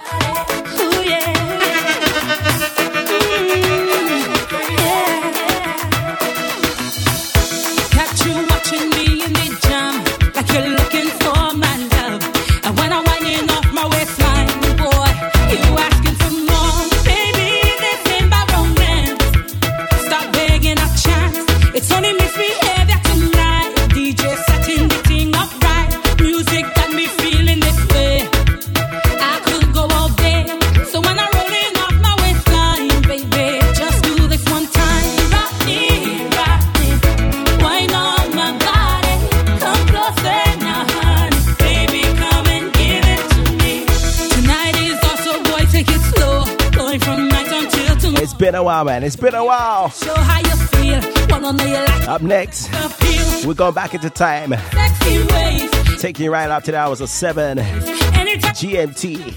[48.66, 49.04] While, man.
[49.04, 49.90] It's been a while.
[49.90, 51.00] Show how you feel.
[51.30, 52.70] Wanna know you like Up next,
[53.46, 54.54] we're going back into time.
[56.00, 59.36] Taking you right up to the hours of 7 Anytime GMT.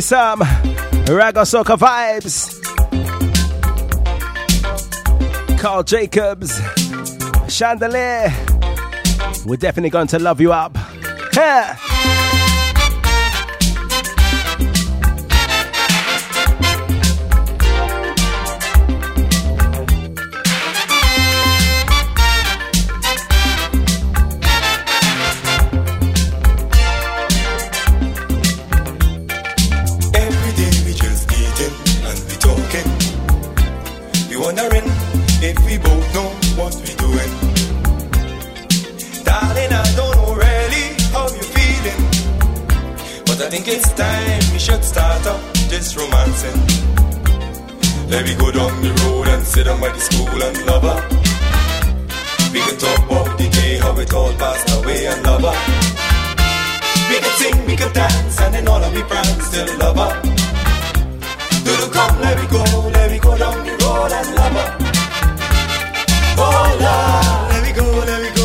[0.00, 2.62] Some Ragga Soca vibes.
[5.58, 6.60] Carl Jacobs,
[7.48, 8.32] Chandelier.
[9.46, 10.76] We're definitely going to love you up.
[11.34, 11.75] Yeah.
[52.76, 55.54] it up, the day, how it all passed away and lover.
[57.08, 60.10] We can sing, we can dance, and in all of we prance till lover.
[61.64, 62.62] Doodle come, let me go,
[62.92, 64.66] let me go down the road and lover.
[66.38, 68.35] Oh love, let me go, let me go.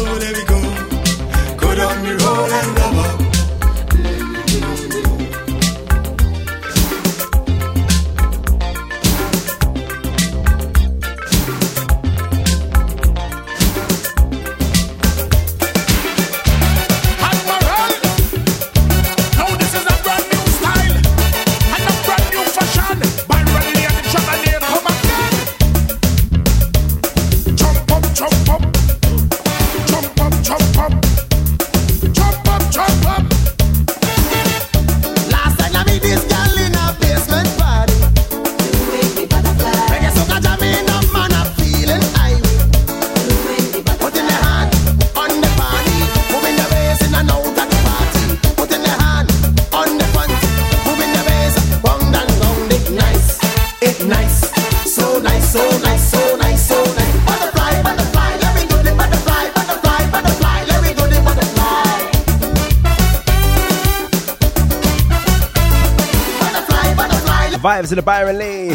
[67.81, 68.69] vibes in the Byron Lee.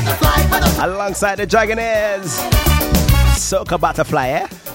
[0.83, 2.39] Alongside the Dragonaires.
[3.37, 4.66] Soca Butterfly, eh?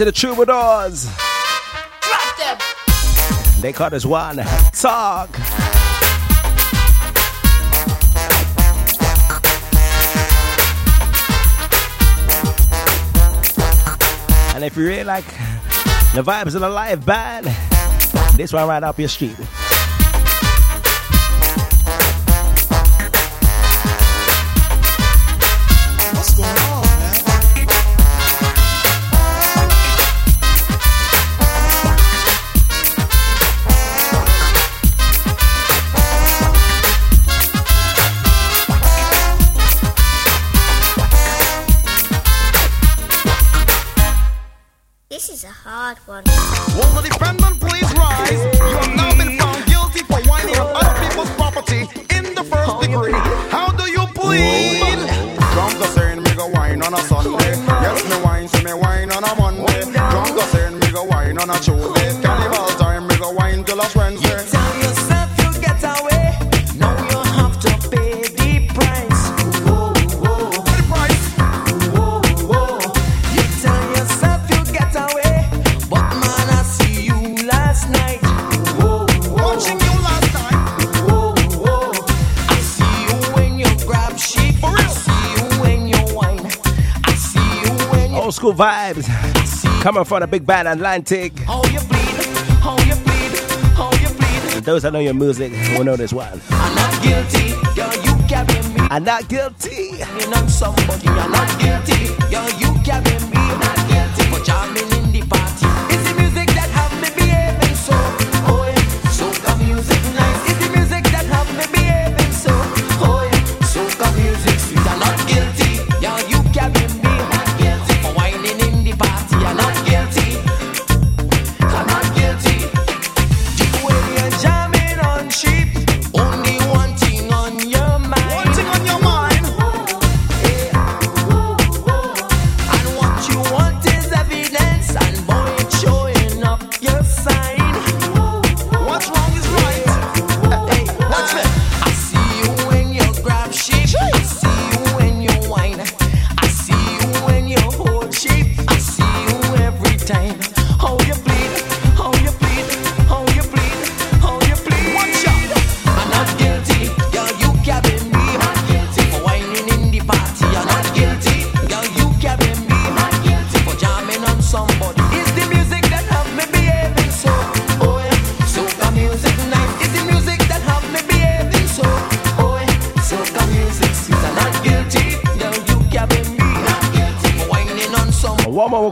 [0.00, 1.04] in the troubadours.
[2.00, 2.58] Drop them.
[3.60, 4.36] They call us one
[4.72, 5.30] talk.
[14.54, 15.26] And if you really like
[16.14, 17.46] the vibes in the live band,
[18.36, 19.36] this one right up your street.
[89.86, 91.32] coming from the Big Bad Atlantic.
[91.46, 92.18] Oh, you bleed.
[92.66, 93.30] Oh, you bleed.
[93.78, 94.64] Oh, you bleed.
[94.64, 96.40] Those that know your music will know this one.
[96.50, 97.54] I'm not guilty.
[97.76, 98.88] Girl, you carry me.
[98.90, 99.92] I'm not guilty.
[100.18, 101.06] You know somebody.
[101.06, 102.08] I'm not guilty.
[102.32, 103.25] Girl, you carry me.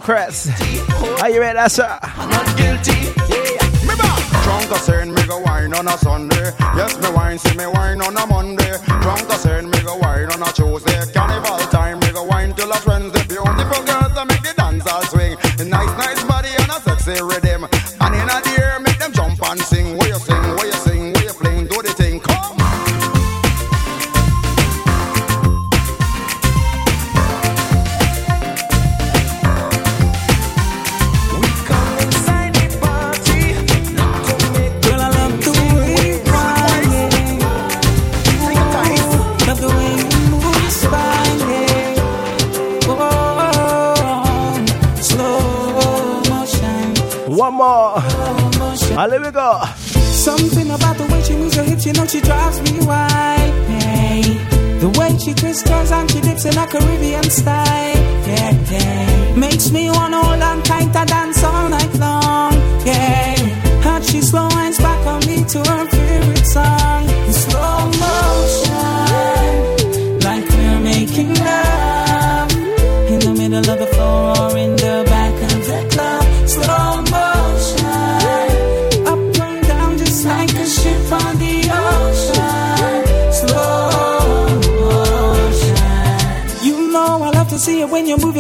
[0.07, 0.51] Democrats.
[1.23, 1.99] Are you ready, sir?
[2.03, 2.93] I'm not guilty.
[4.45, 6.53] Drunk a sin, me go wine on a Sunday.
[6.77, 8.77] Yes, me wine, see me wine on a Monday.
[9.01, 9.64] Drunk a sin,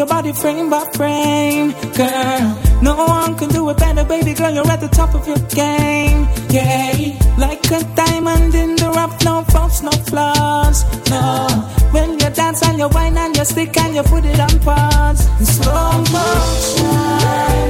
[0.04, 2.44] your body frame by frame, girl.
[2.82, 4.52] No one can do it better, baby girl.
[4.52, 6.92] You're at the top of your game, yeah.
[7.38, 11.48] Like a diamond in the rough, no faults, no flaws, no.
[11.92, 15.20] When you dance and you whine and you stick and you put it on pause,
[15.40, 17.64] in slow motion,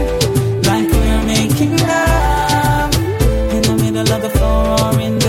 [0.68, 2.95] like we're making love
[3.55, 5.24] in the middle of the floor in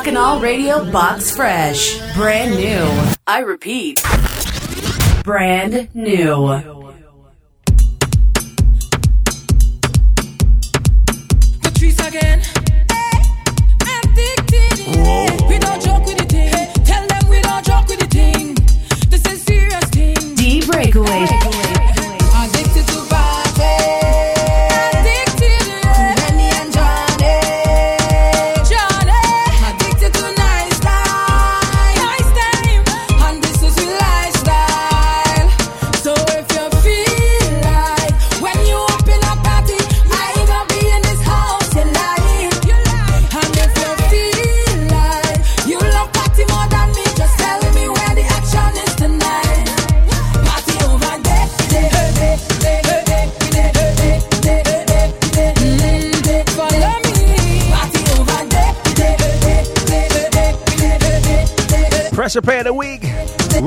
[0.00, 1.98] Rock and All Radio Box Fresh.
[2.14, 3.12] Brand new.
[3.26, 4.02] I repeat,
[5.24, 6.79] brand new.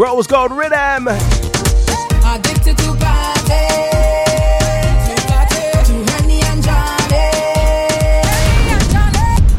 [0.04, 1.08] Rose Gold Rhythm.
[1.08, 3.64] Addicted to party.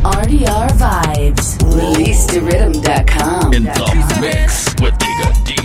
[0.05, 1.62] RDR Vibes.
[1.74, 3.55] Release to rhythm.com.
[3.55, 5.57] In the mix with Giga D.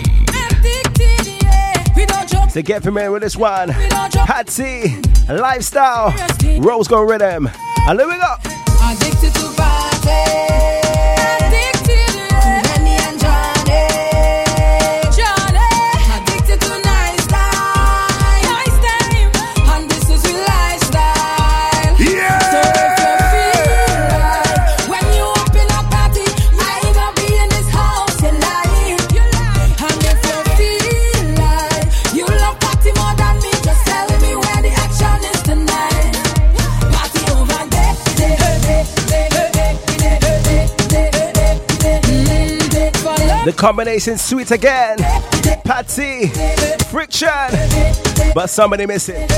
[2.48, 3.68] So get familiar with this one.
[3.68, 4.96] Hatsy,
[5.28, 6.14] Lifestyle,
[6.58, 7.50] Rose Gold Rhythm.
[7.86, 8.34] And here we go.
[8.82, 10.59] Addicted to party.
[43.60, 44.96] Combination sweet again.
[45.64, 46.28] Patsy,
[46.88, 49.28] friction, but somebody missing.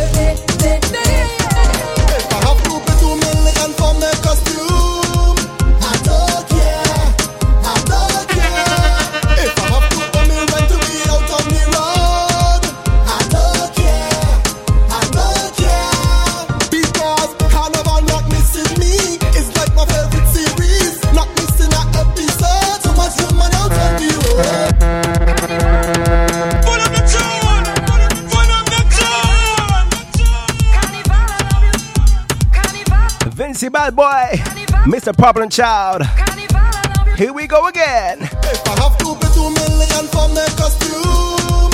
[33.62, 34.26] Sexy bad boy,
[34.90, 35.16] Mr.
[35.16, 36.02] Problem Child.
[37.16, 38.18] Here we go again.
[38.22, 40.08] If I have to pay two million
[40.56, 41.71] costume.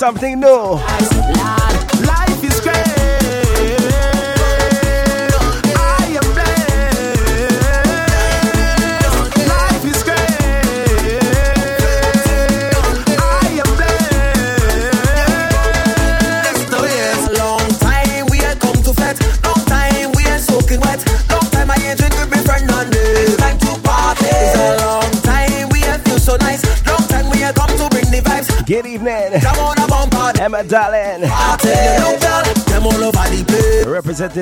[0.00, 0.49] something new.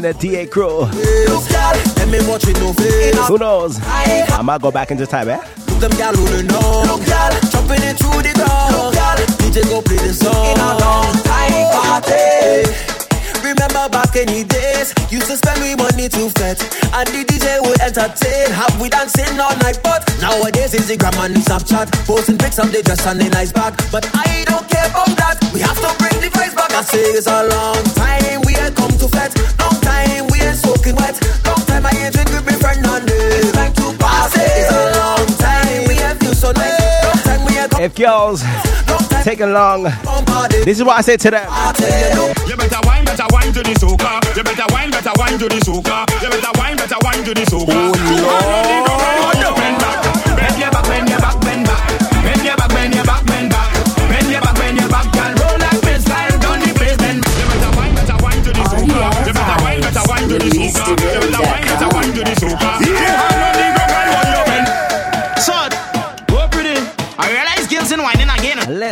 [0.03, 0.84] representing the crew.
[3.26, 3.78] Who knows?
[3.82, 5.38] I might go back into time, eh?
[5.80, 10.12] Them gal who don't know, gal jumping through the ground, gal DJ go play the
[10.12, 12.66] song in a long time party.
[13.46, 16.59] Remember back in the days, used to spend we money to fete,
[16.90, 19.78] and the DJ would entertain, have we dancing all night.
[19.82, 23.78] But nowadays Instagram and Snapchat, posting pics of the dress and the nice bag.
[23.92, 25.38] But I don't care about that.
[25.55, 26.72] We have to bring the price back.
[26.74, 29.57] I say it's a long time we had come to fete.
[37.89, 38.43] If girls
[39.24, 39.84] take along,
[40.64, 41.49] this is what I say to them.
[42.47, 44.36] You better wine, better wine to the soca.
[44.36, 46.05] You better wine, better wine to the soca.
[46.22, 47.72] You better wine, better wine to the soca.
[47.72, 49.38] Oh, Lord.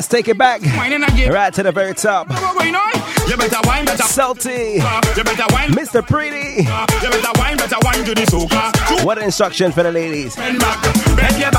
[0.06, 0.62] Let's take it back.
[0.62, 2.28] Right to the very top.
[2.28, 2.68] What going?
[3.28, 4.74] You better wine, better Salty.
[4.74, 6.06] You better wine, Mr.
[6.06, 6.62] Pretty.
[6.62, 9.04] You better wine, better wine to the soca.
[9.04, 10.36] What instruction for the ladies?
[10.36, 10.80] Bend back,
[11.16, 11.50] bend your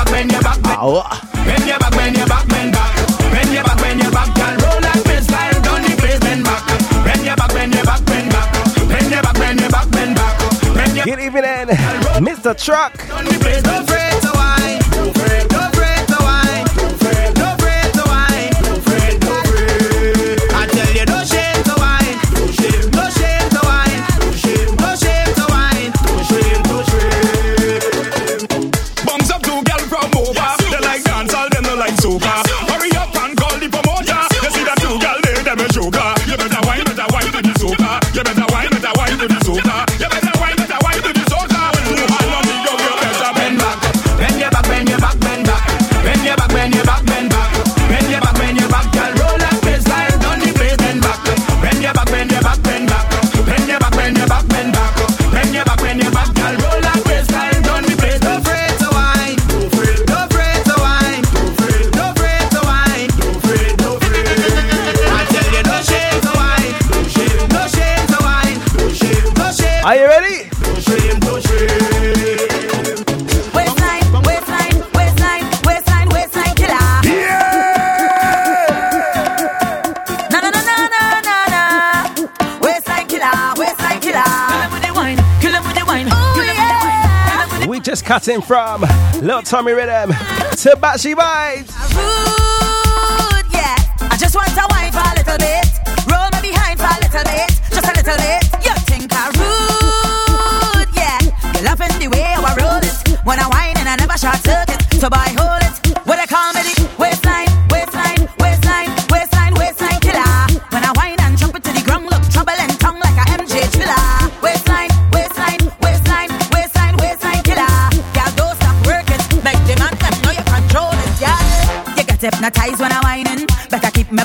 [88.18, 88.80] We cutting from
[89.20, 91.77] Little Tommy Rhythm to Bashi Vibes.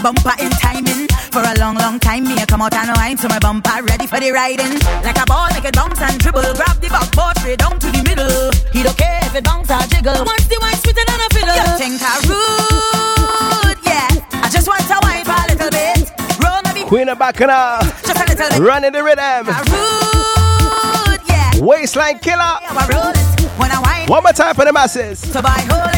[0.04, 1.08] Bumper in timing.
[1.32, 4.06] For a long, long time, me I come out and whine, so my bumper ready
[4.06, 4.76] for the riding.
[5.02, 6.44] Like a ball, make it bounce and dribble.
[6.60, 8.52] Grab the backboard straight down to the middle.
[8.76, 10.20] He don't care if it bounce or jiggle.
[10.28, 11.56] Once the wine sweeter than a fiddle.
[11.56, 14.44] You think I rude, yeah.
[14.44, 16.12] I just want to whine for a little bit.
[16.44, 17.80] Roll me Queen of Bacchanal.
[18.04, 18.60] just a little bit.
[18.60, 19.48] Running the rhythm.
[19.72, 21.64] Rude, yeah.
[21.64, 22.60] Waistline killer.
[22.60, 24.08] How I roll it when I whine.
[24.12, 25.20] One more time for the masses.
[25.20, 25.93] So by hold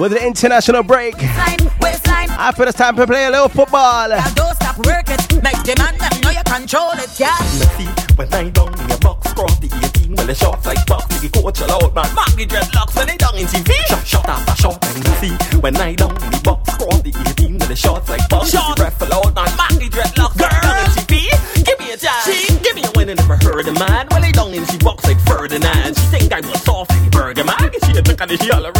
[0.00, 1.14] With the international break.
[1.16, 4.08] Waistline, waistline, I feel it's time to play a little football.
[4.08, 5.20] girl, don't stop work it.
[5.44, 7.36] Make the man them know you control it, yeah.
[7.76, 7.84] See,
[8.16, 11.28] when I down in your box, cross the 18, well, the shots like box, the
[11.28, 12.08] coach allowed, man.
[12.16, 13.76] Mark the dreadlocks when they down in TV.
[13.92, 17.12] Shot, shot after shot, and you see, when I down in the box, cross the
[17.36, 19.52] 18, well, the shots like box, the ref allowed, man.
[19.52, 21.28] Mark the dreadlocks, girl, down in TV.
[21.60, 22.24] Give me a chance,
[22.64, 24.08] give me a win, I never heard a man.
[24.08, 27.44] When I down in she box like Ferdinand, she think I was soft like burger
[27.44, 27.68] man.
[27.84, 28.79] She a took on the she all a rip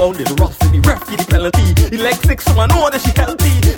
[0.00, 0.58] Found it rough,
[1.10, 1.94] give the penalty.
[1.94, 3.69] He like six one, oh, that she healthy.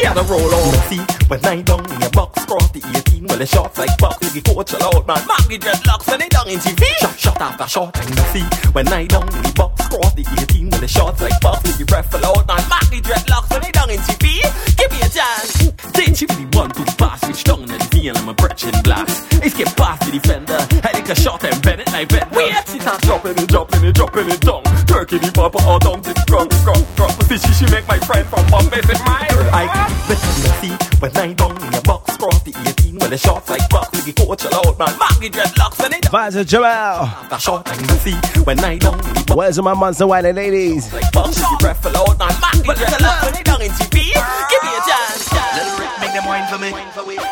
[0.00, 0.74] She had a roll on.
[0.88, 4.18] See, when I down in your box, cross the 18, well, the shots like box,
[4.32, 5.20] the coach allowed, man.
[5.26, 6.84] Mark the dreadlocks when they down in TV.
[7.00, 10.24] Shot, shot after shot, and you see, when I down in the box, cross the
[10.24, 12.64] 18, well, the shots like box, the ref allowed, man.
[12.68, 14.40] Mark the dreadlocks when they down in TV.
[14.80, 15.68] Give me a chance.
[15.92, 19.28] Then she really want to pass, which down in the field, I'm a brethren blast.
[19.44, 22.30] Escape past the defender, I take a shot and bend it like bend.
[22.32, 24.64] Wait, she starts dropping it, dropping it, dropping it down.
[24.88, 27.12] Turkey the papa, all down to the ground, ground, ground.
[27.28, 31.32] Fishy, she make my friend from Bombay, say, my I better you see when I
[31.32, 34.78] down in your box, cross the 18, well, the shots like box, the coach allowed,
[34.78, 34.92] man.
[35.20, 37.08] The dreadlocks when they Visor Joel.
[37.28, 39.36] the shot, and you see when I down in the box.
[39.36, 40.92] Where's my monster whining ladies?
[40.92, 42.32] Like box, the ref allowed, man.
[42.64, 44.12] The dreadlocks when they down in TV.
[44.12, 45.32] Give me a chance.
[45.56, 46.70] Little Rick, make them wine for me.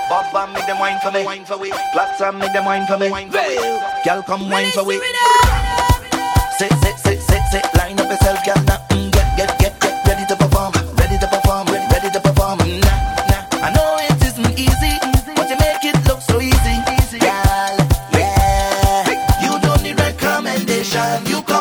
[0.09, 1.71] Bob Bam, make them wine for me.
[1.93, 3.09] Platsam, make them wine for me.
[4.05, 5.01] Girl, come wine for we.
[6.59, 7.75] Sit, sit, sit, sit, sit.
[7.77, 8.65] Line up yourself, girl.
[8.65, 8.88] Now,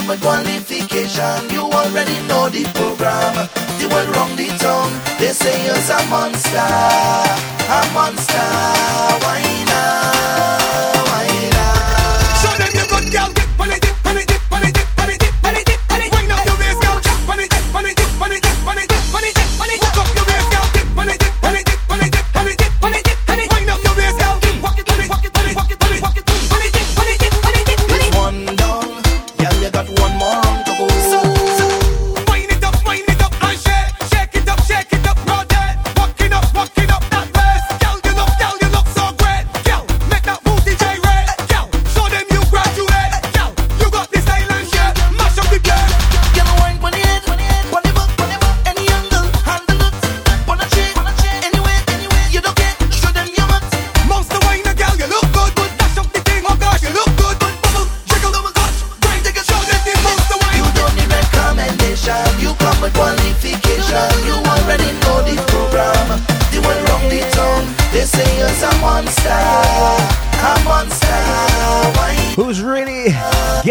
[0.07, 1.49] my qualification.
[1.51, 3.49] You already know the program.
[3.77, 4.93] They will wrong the tongue.
[5.19, 6.57] They say you're a monster,
[7.77, 8.47] a monster.
[9.23, 10.16] Why not?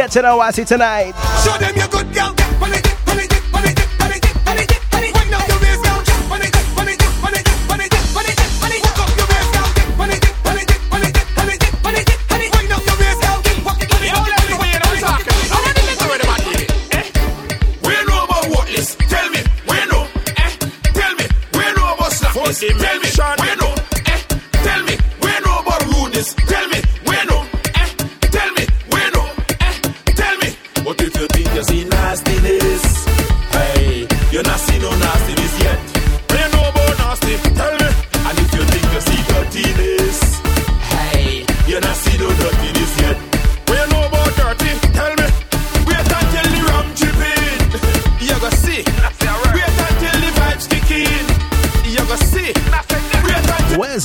[0.07, 1.15] get to know catching see tonight.
[1.45, 2.96] Show them your good girl.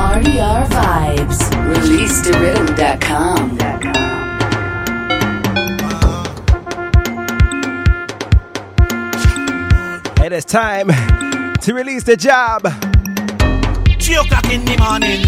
[0.00, 1.40] RDR Vibes.
[1.68, 3.58] Release to rhythm.com.
[10.24, 10.88] It is time
[11.60, 12.62] to release the job.
[14.00, 15.20] Three o'clock in the morning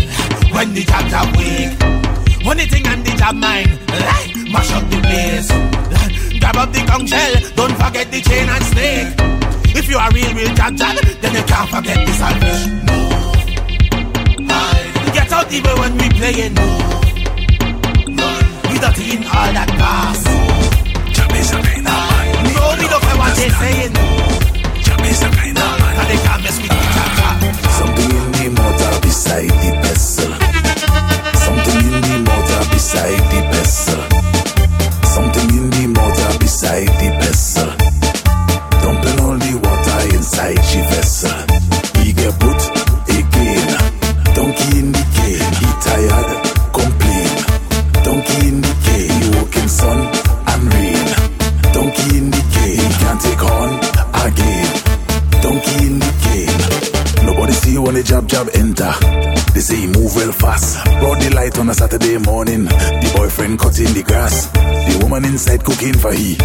[0.54, 2.46] when the job's awake.
[2.46, 3.78] one thing and the job mine.
[3.88, 5.48] Like, mash up the place.
[6.40, 7.34] Grab up the conch shell.
[7.56, 9.32] Don't forget the chain and snake.
[9.76, 12.86] If you are real, real job, jab, then you can't forget the salvation.
[12.86, 13.21] No
[15.32, 16.82] get out even when we playing move.
[18.70, 20.20] We don't in all that gas.
[21.16, 23.92] No, we don't care what they saying.
[25.96, 27.28] Now they can't mess with the cha-cha.
[27.78, 30.32] Something in the motor beside the vessel.
[31.44, 34.11] Something in the motor beside the vessel.
[61.50, 62.64] on a Saturday morning.
[62.64, 64.46] The boyfriend cutting the grass.
[64.52, 66.36] The woman inside cooking for he.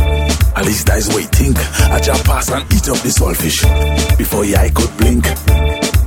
[0.57, 1.57] At least that's what he think.
[1.94, 3.61] I just pass and eat up the saltfish.
[4.18, 5.24] Before he I could blink.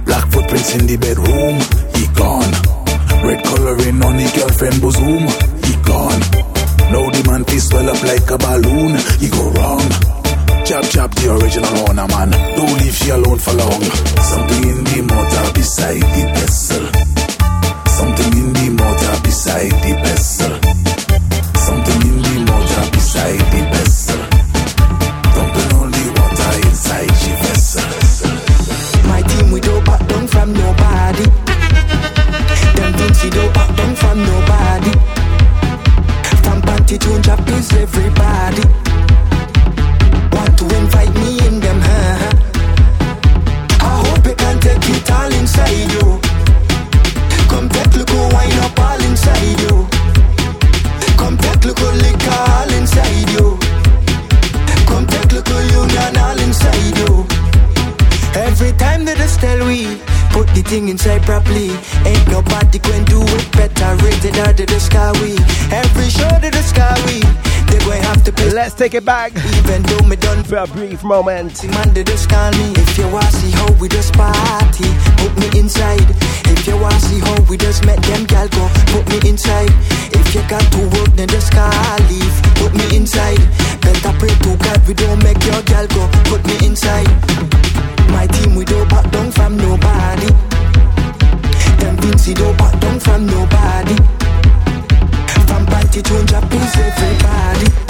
[0.04, 1.62] Black footprints in the bedroom.
[1.94, 2.50] He gone.
[3.22, 5.22] Red coloring on the girlfriend bosom.
[5.62, 6.20] He gone.
[6.90, 8.98] Now the to swell up like a balloon.
[9.22, 9.86] He go wrong
[10.66, 12.30] chop chop the original owner man.
[12.54, 13.82] Don't leave she alone for long.
[13.82, 17.10] Something in the motor beside the vessel.
[18.00, 18.59] Something in the
[19.50, 20.39] inside the best.
[68.60, 69.32] Let's take it back.
[69.56, 71.64] Even though me done for a brief moment.
[71.64, 72.76] Man, they just call me.
[72.76, 74.84] If you want see how we just party,
[75.16, 76.04] put me inside.
[76.44, 79.72] If you want see how we just met them gal go, put me inside.
[80.12, 81.72] If you got to work, then just call
[82.12, 82.36] leave.
[82.60, 83.40] Put me inside.
[83.80, 86.04] Better pray to God we don't make your gal go.
[86.28, 87.08] Put me inside.
[88.12, 90.28] My team we don't back down from nobody.
[91.80, 93.96] Them Vincy don't back down from nobody.
[95.48, 97.89] From party to Japanese everybody.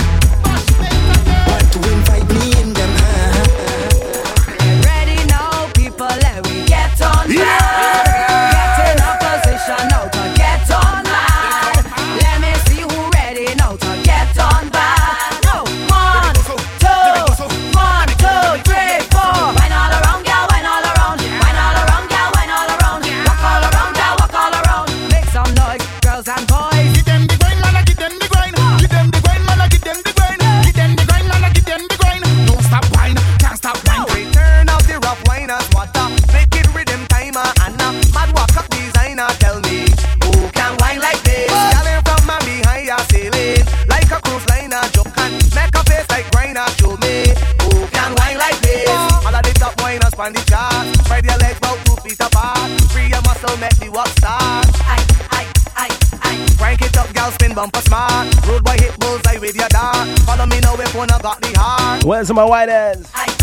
[50.21, 50.87] On the chart.
[51.05, 52.71] Spread your legs about two feet apart.
[52.93, 54.67] Free your muscle, make the walk start.
[54.85, 56.47] Aye, aye, aye, aye.
[56.59, 58.29] Crank it up, gal, spin bumper smart.
[58.47, 60.07] Road boy hit bullseye with your dart.
[60.21, 62.05] Follow me now if one got the heart.
[62.05, 63.11] Where's my white ass?
[63.17, 63.40] Show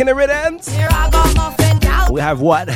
[0.00, 0.66] You the rhythms?
[2.10, 2.68] We have what?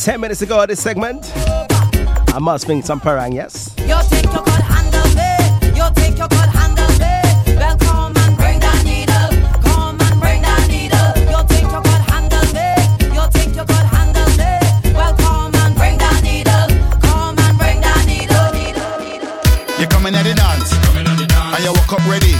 [0.00, 1.30] 10 minutes to go of this segment.
[1.36, 3.72] I must bring some parang, yes?
[3.78, 5.38] You think you could handle me?
[5.78, 7.22] You think you could handle me?
[7.54, 9.30] Well, come and bring the needle.
[9.62, 11.14] Come and bring the needle.
[11.30, 12.74] You think you could handle me?
[13.14, 14.58] You think you could handle me?
[14.98, 16.66] Well, come and bring the needle.
[17.06, 18.50] Come and bring the needle.
[18.50, 19.78] needle.
[19.78, 22.34] You coming at the dance, and you woke up ready,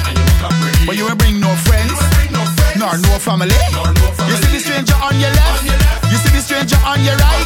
[3.23, 3.55] family.
[4.27, 5.62] You see the stranger on your left,
[6.11, 7.41] you see the stranger on your right.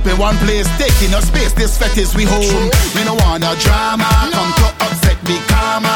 [0.00, 1.52] Up in one place, taking up space.
[1.52, 2.72] This fetish we hold.
[2.94, 5.94] We don't want no drama, come to upset the karma.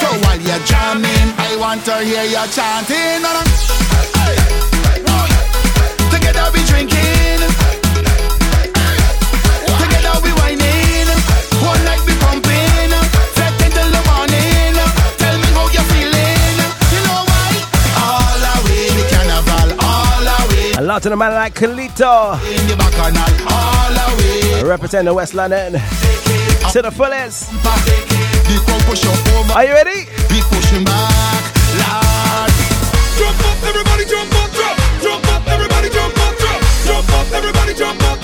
[0.00, 3.75] So while you're jamming, I want to hear you chanting.
[21.16, 22.36] A man like Kalito.
[22.36, 22.76] The.
[23.48, 24.68] All away.
[24.68, 27.48] Representing West London to the fullest.
[27.64, 27.72] The.
[29.54, 30.04] Are you ready?
[30.28, 31.40] We pushing back.
[31.80, 32.52] Lord.
[33.16, 34.76] Jump up, everybody jump up, drop.
[35.00, 36.60] Jump up, everybody jump up, drop.
[36.84, 38.20] Jump up, everybody jump up,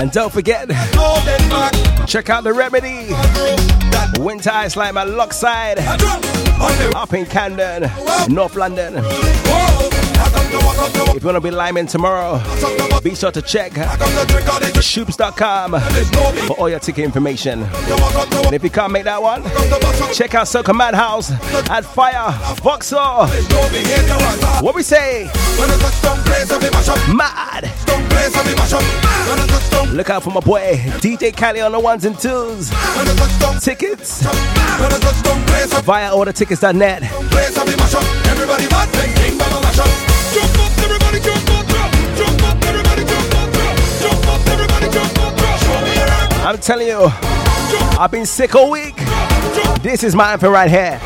[0.00, 0.66] And don't forget,
[2.08, 3.10] check out the remedy.
[4.18, 5.78] Winter Ice like my Lockside.
[6.96, 7.82] Up in Camden,
[8.32, 8.94] North London.
[10.62, 12.38] If you want to be liming tomorrow,
[13.02, 15.72] be sure to check shoops.com
[16.46, 17.62] for all your ticket information.
[17.62, 19.42] And if you can't make that one,
[20.14, 21.30] check out Circle Madhouse
[21.70, 22.30] at Fire
[22.62, 23.26] Vauxhall.
[24.62, 25.24] What we say?
[27.14, 27.70] Mad.
[29.94, 32.70] Look out for my boy DJ Cali on the ones and twos.
[33.62, 34.22] Tickets
[35.82, 37.02] via ordertickets.net.
[46.50, 47.06] I'm telling you,
[47.96, 48.96] I've been sick all week.
[49.82, 50.98] This is my anthem right here.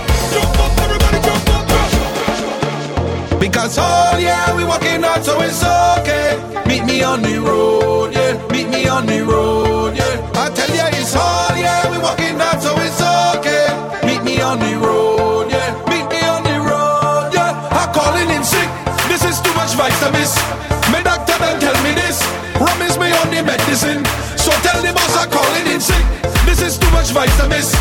[3.39, 5.63] Because all yeah, we walking out, so it's
[6.01, 6.41] okay.
[6.67, 8.41] Meet me on the road, yeah.
[8.49, 10.33] Meet me on the road, yeah.
[10.33, 13.03] I tell ya, it's all yeah, we walking out, so it's
[13.37, 13.69] okay.
[14.07, 15.77] Meet me on the road, yeah.
[15.93, 17.69] Meet me on the road, yeah.
[17.69, 18.71] I'm calling in sick.
[19.13, 20.41] This is too much vitamins.
[20.89, 22.17] My doctor done tell me this.
[22.57, 24.03] Promise me on the medicine.
[24.41, 24.94] So tell the
[25.25, 26.05] I'm calling in sick.
[26.45, 27.73] This is too much vitamins.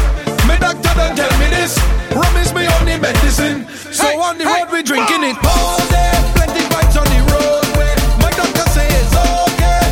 [0.47, 1.75] My doctor done tell me this.
[2.07, 3.67] Promise me on the medicine.
[3.91, 6.15] So on the road we drinking it all day.
[6.39, 7.91] Plenty vibes on the roadway.
[8.23, 9.83] My doctor say it's okay.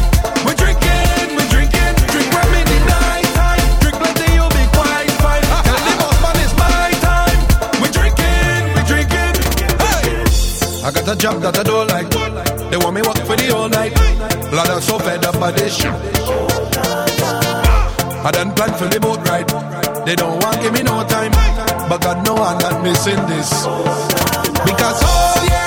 [0.48, 3.68] We drinking, we drinking, drink rum in the night time.
[3.84, 5.44] Drink plenty, you'll be quite fine.
[5.68, 7.40] Tell the boss man it's my time.
[7.84, 9.36] We drinking, we drinking.
[9.76, 12.08] Hey, I got a job that I don't like.
[12.72, 13.92] They want me work for the whole night.
[14.48, 16.21] Blood, I'm so fed up by this shit.
[18.24, 19.50] I done planned for the boat ride.
[20.06, 21.32] They don't want give me no time,
[21.90, 23.50] but God know I'm not missing this.
[24.66, 25.61] Because oh yeah,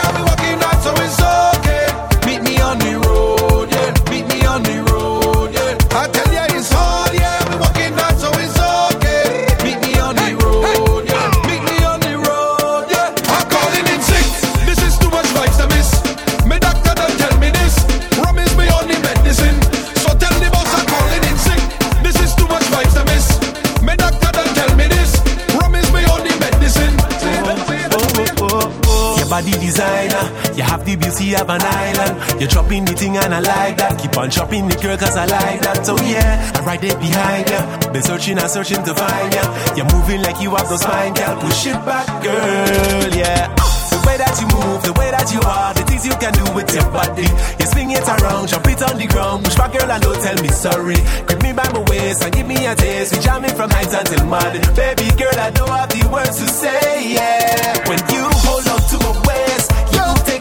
[30.85, 32.41] the beauty of an island.
[32.41, 33.99] You're chopping the thing and I like that.
[33.99, 35.85] Keep on chopping the girl cause I like that.
[35.87, 37.61] So yeah, I'm right there behind ya.
[37.93, 39.45] Been searching and searching to find ya.
[39.77, 41.41] You're moving like you have no spine, girl.
[41.41, 43.49] Push it back, girl, yeah.
[43.91, 46.45] The way that you move, the way that you are, the things you can do
[46.53, 47.29] with your body.
[47.59, 49.45] You swing it around, jump it on the ground.
[49.45, 50.99] Push back, girl, and don't tell me sorry.
[51.27, 53.15] Grip me by my waist and give me a taste.
[53.15, 54.63] We jamming from night until morning.
[54.75, 57.89] Baby girl, I don't have the words to say, yeah.
[57.89, 59.24] When you hold on to my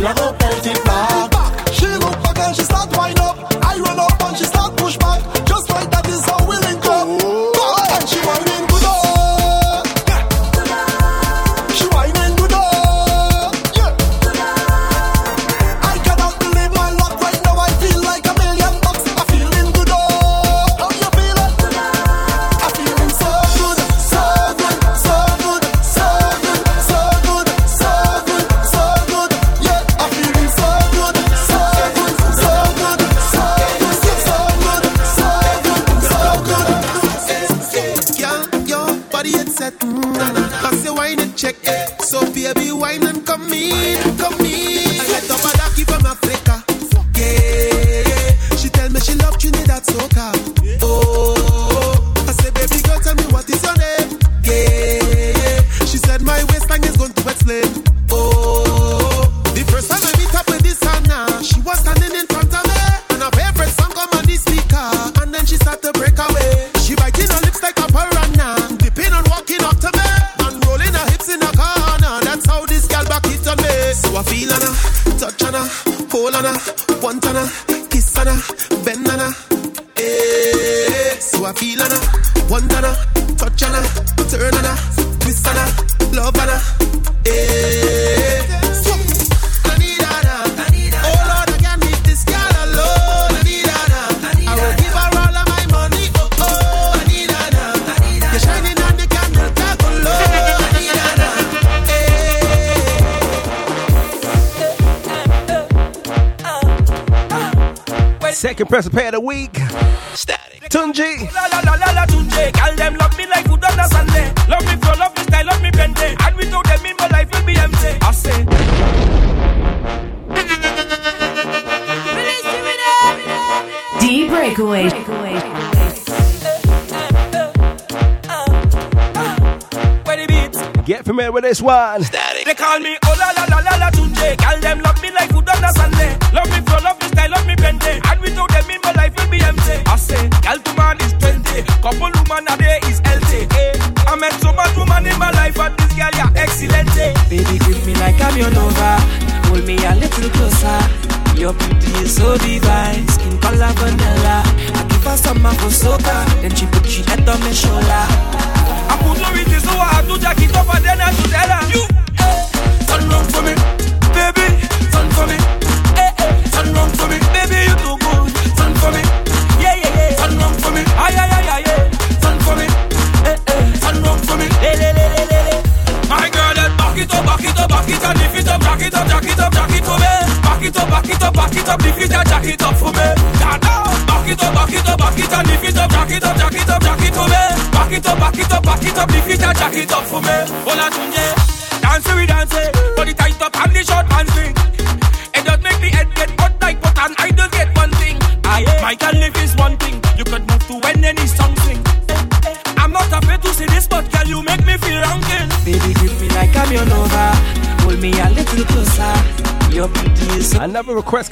[0.00, 0.27] worse, I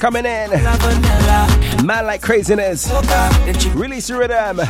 [0.07, 0.49] coming in.
[1.85, 2.89] Man like craziness.
[3.75, 4.61] Release your rhythm.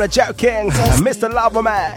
[0.00, 0.70] Rajab King,
[1.04, 1.28] Mr.
[1.30, 1.92] Loverman.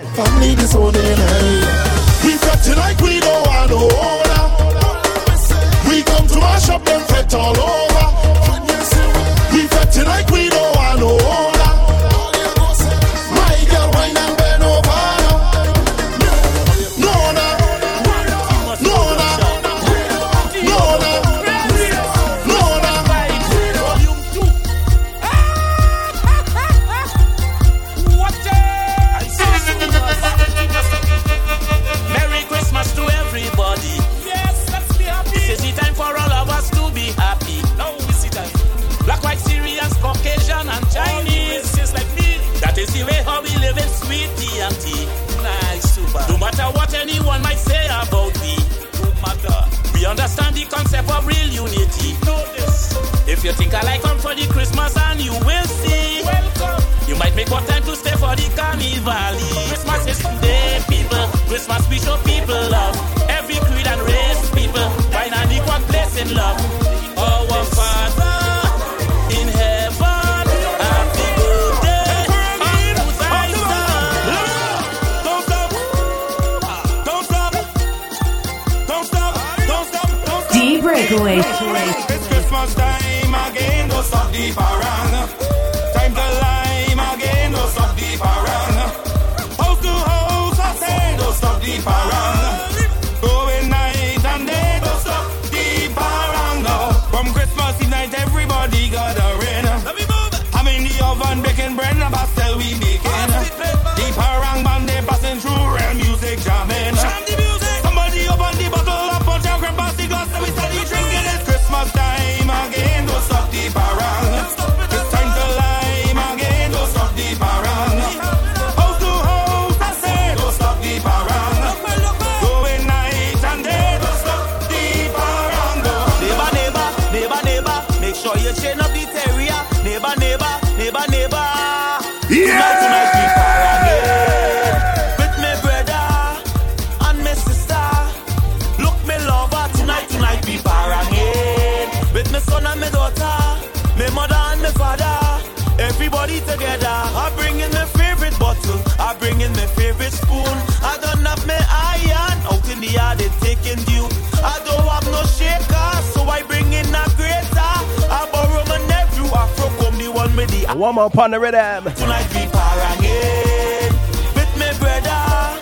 [160.76, 161.84] One more upon the rhythm.
[161.94, 163.94] Tonight we parangin
[164.34, 165.60] with me brother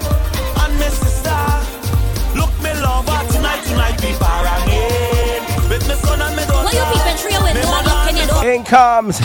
[0.62, 1.36] and me sister.
[2.36, 6.76] Look me lover tonight, tonight we parangin with me son and me daughter.
[6.76, 8.48] You no one.
[8.48, 9.20] In comes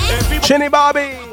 [0.44, 1.25] Chinny Bobby.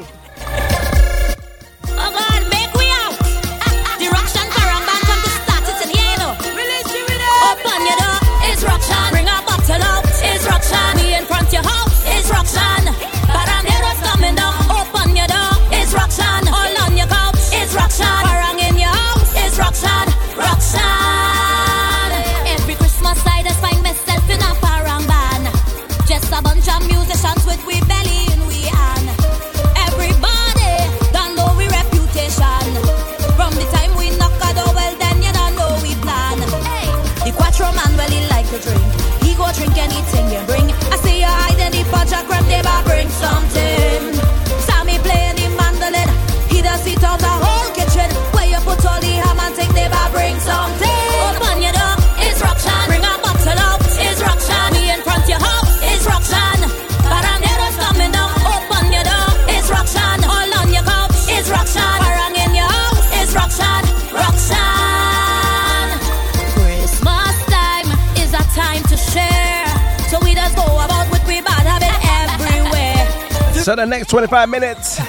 [73.64, 75.00] So the next 25 minutes,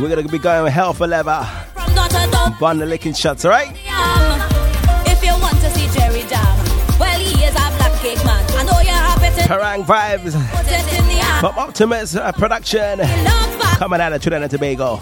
[0.00, 1.48] we're gonna be going hell for leather.
[2.58, 3.68] Bun the licking shots, alright?
[3.68, 6.24] Um, if you want to see Jerry
[6.98, 8.44] well he is a black cake man.
[8.58, 10.32] I know you're happy to Parang vibes
[11.38, 12.98] from Optimus uh, Production
[13.78, 15.00] coming out of Trinidad and Tobago.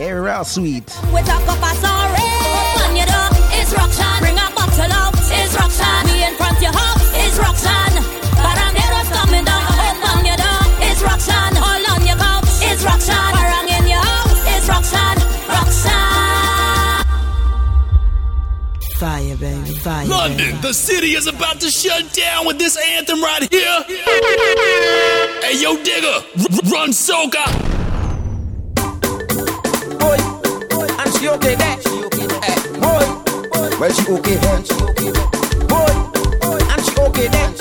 [0.00, 0.86] Real Sweet.
[1.12, 2.16] With a cup of sorry,
[3.60, 3.74] it's
[4.20, 4.48] Bring a
[5.28, 5.52] it's
[6.24, 6.72] in front your
[7.12, 7.79] it's
[12.82, 13.68] It's Roxanne.
[13.68, 14.56] In your house.
[14.56, 15.18] It's Roxanne.
[15.50, 17.04] Roxanne.
[18.96, 19.74] Fire, baby.
[19.74, 20.06] Fire.
[20.06, 20.58] London, baby.
[20.62, 23.84] the city is about to shut down with this anthem right here.
[25.42, 26.06] hey, yo, digger.
[26.08, 27.44] R- run, soca.
[30.00, 30.16] Boy,
[30.70, 31.80] boy, and she okay there.
[31.82, 32.40] She okay there.
[32.40, 33.04] Hey, boy,
[33.52, 34.64] boy, well she okay there.
[34.64, 35.28] She okay there.
[35.68, 35.92] Boy,
[36.40, 37.59] boy, and she okay there.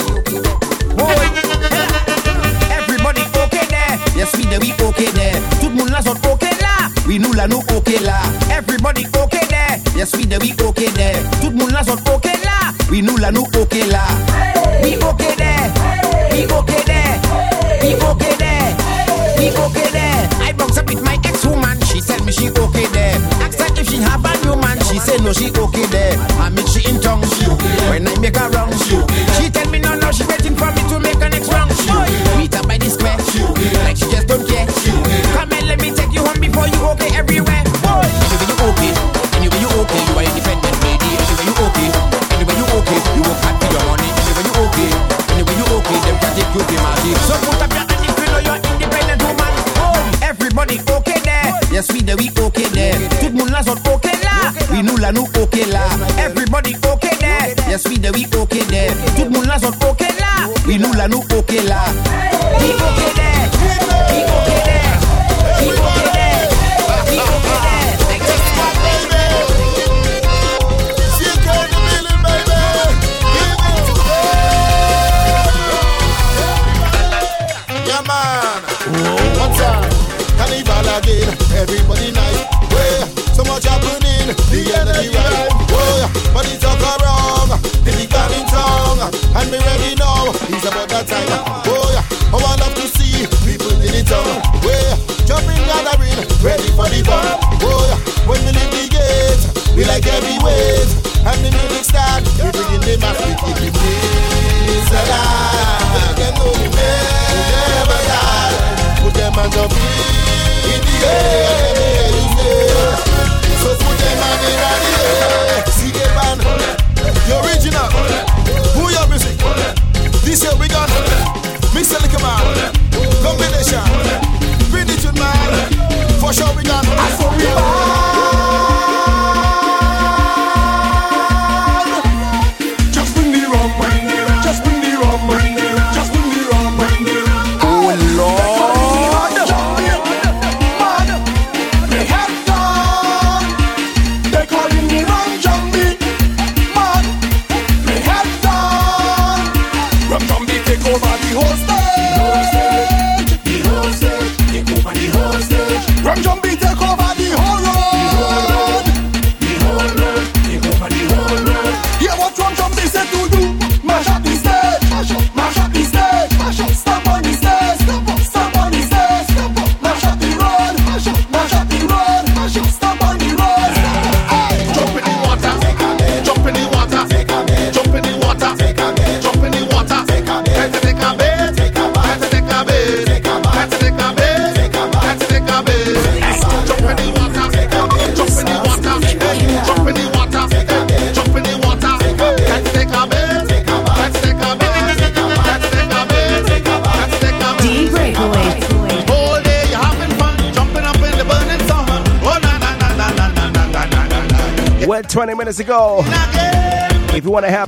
[4.59, 5.41] we okay there.
[5.59, 8.19] Tout moun la sot okay la, we nou la nou okay la.
[8.51, 11.19] Everybody okay there, yes we there we okay there.
[11.41, 14.03] Tout moun la sot okay la, we nou la nou okay la.
[14.83, 15.71] We okay there,
[16.31, 17.19] we okay there,
[17.81, 18.75] we okay there,
[19.37, 20.29] we okay there.
[20.41, 23.17] I box up with my ex-woman, she tell me she okay there.
[23.43, 26.15] Ask her if she have a new man, she say no she okay there.
[26.39, 27.23] I meet she in tongue,
[27.89, 28.71] when I make her wrong.
[60.99, 61.88] la nou okela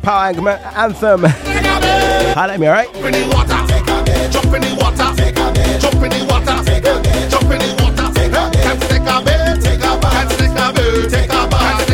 [0.02, 1.26] power anthem.
[1.26, 1.32] Ah,
[2.36, 2.88] Hi, at me, alright?
[2.94, 3.58] Jump in the water,
[4.32, 5.08] jump in the water,
[5.80, 6.64] jump in the water.
[6.66, 11.92] Take a bit, take a bit, take a bit, take a bit,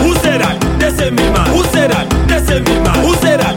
[0.00, 0.56] who said that?
[0.78, 2.06] They say me man, who said that?
[2.28, 3.49] They say me man, who said that?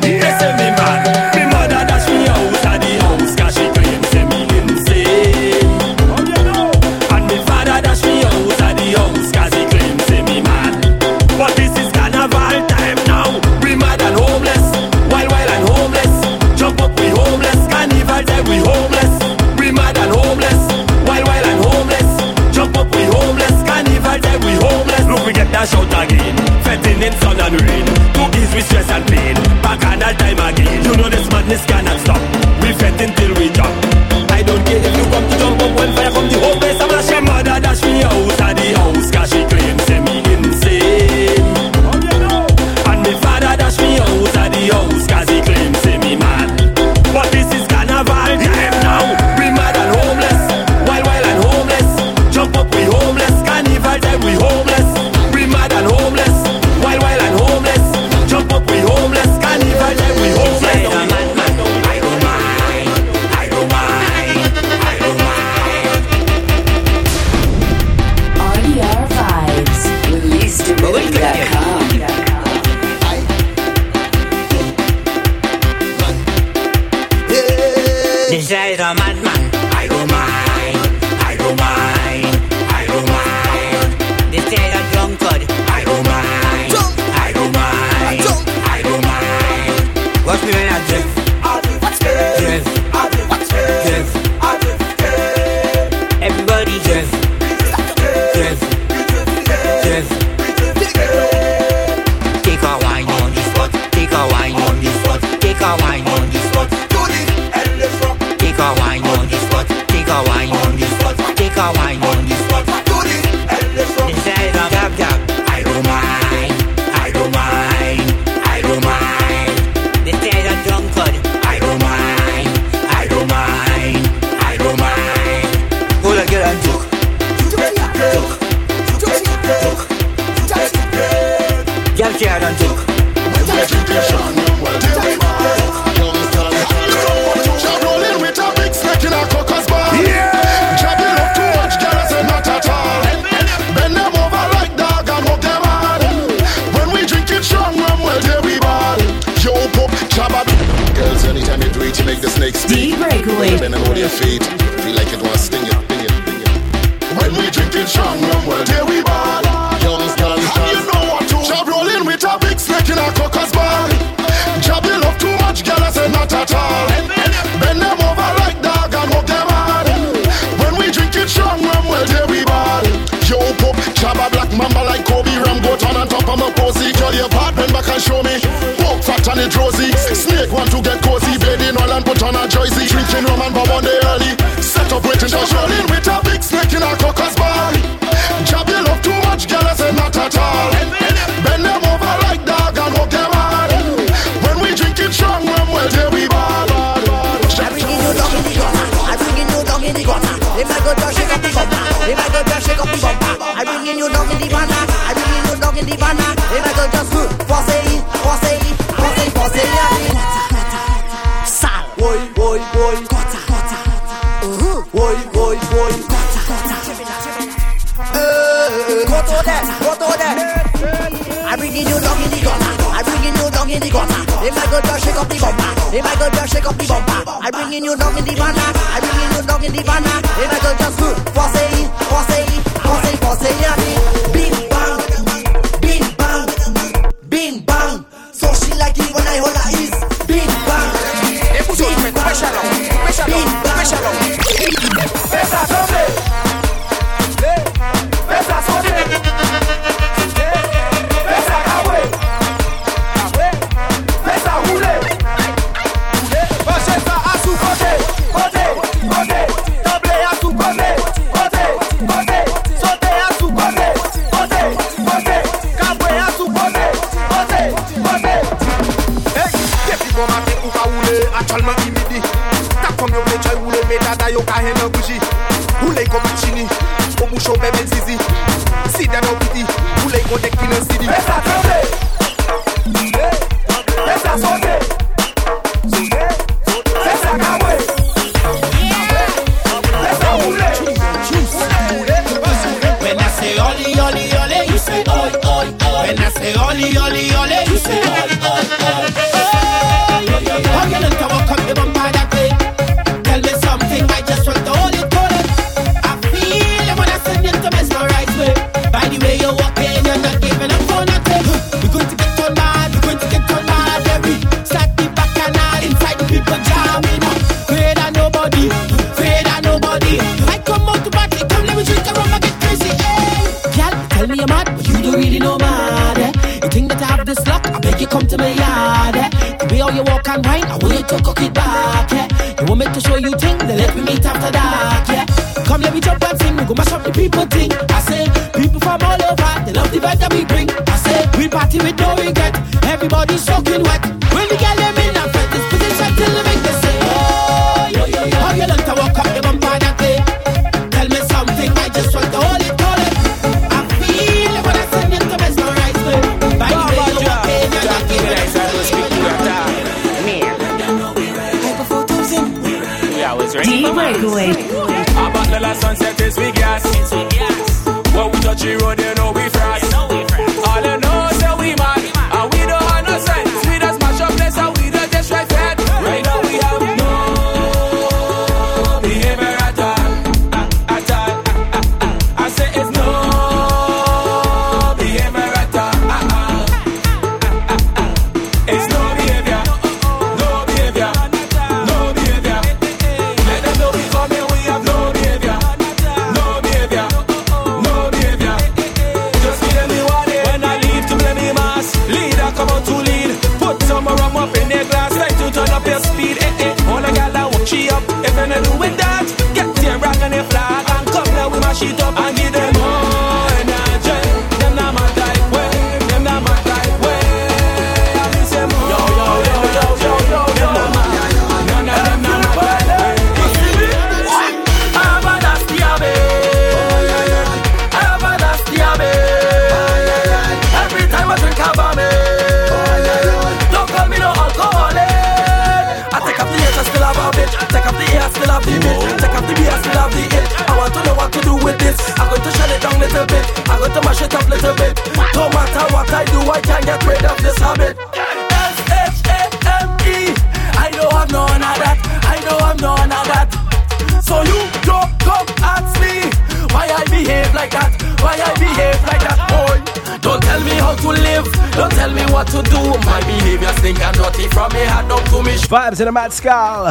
[466.34, 466.90] Pascal.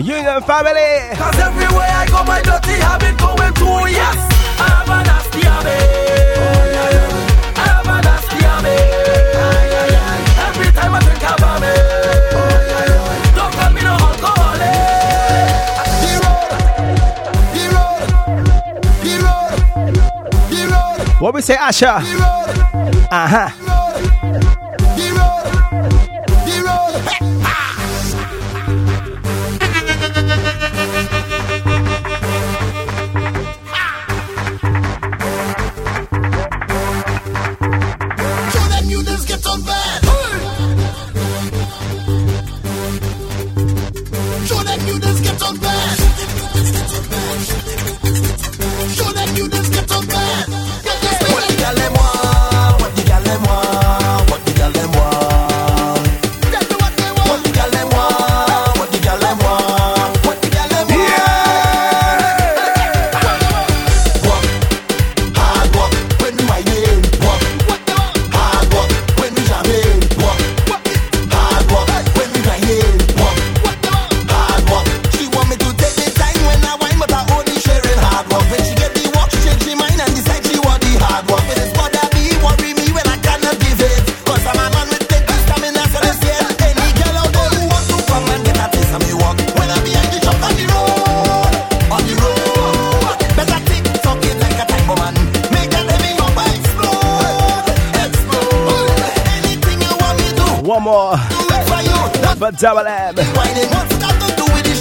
[0.00, 1.10] Union family.
[1.18, 4.16] Cause everywhere I go, my dirty habit going to yes.
[4.56, 5.42] I a nasty
[10.46, 11.00] Every time I.
[13.34, 13.96] Don't call me no.
[14.62, 14.78] Eh.
[21.18, 21.98] What we say, Asha?
[23.10, 23.59] Uh huh.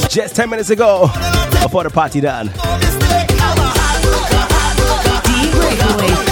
[0.10, 1.08] Just 10 minutes ago,
[1.64, 2.48] before the party done.
[5.26, 6.29] D-Breakaway.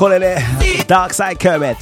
[0.00, 0.42] Kolele
[0.88, 1.76] Dark Side Kermit.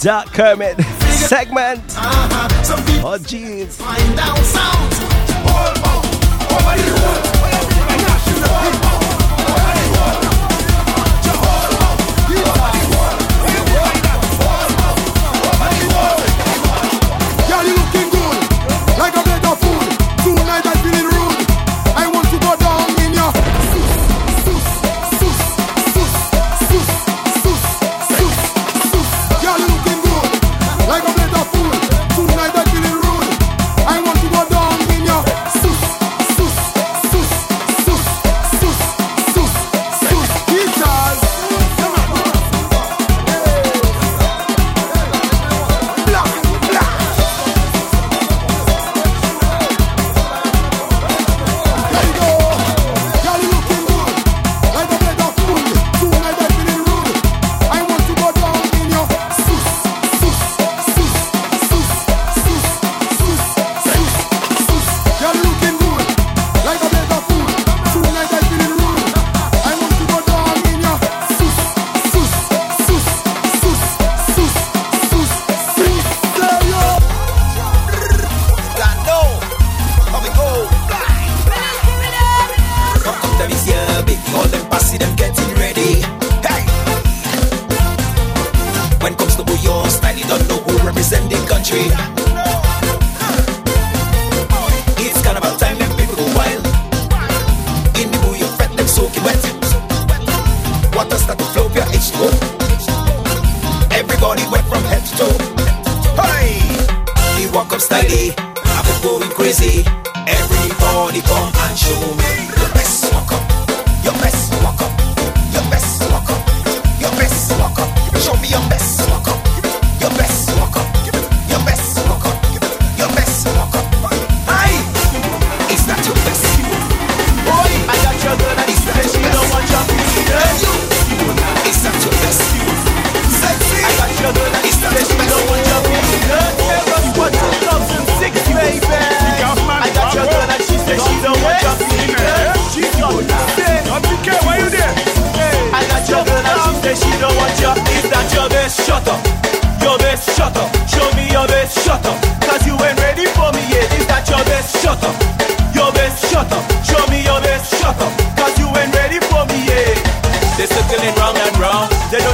[0.00, 0.80] Dark Kermit
[1.10, 3.06] segment uh-huh.
[3.06, 3.76] on jeans.
[3.76, 4.98] Find out sound.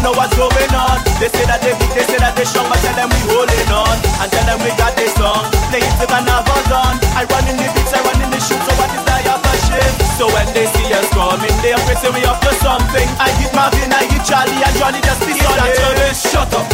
[0.05, 1.01] Know what's going on.
[1.16, 3.97] They say that they they say that they strong, but tell them we holding on.
[4.20, 5.48] And tell them we got this song.
[5.72, 7.01] Play it till carnival done.
[7.16, 9.32] I run in the beats, I run in the shoot, so what is that you
[9.64, 9.94] shame?
[10.20, 13.09] So when they see us coming, they are pressing me up to something.
[13.16, 15.40] I hit Marvin, I hit Charlie, and Johnny just be it.
[15.40, 16.66] Your best, shut up.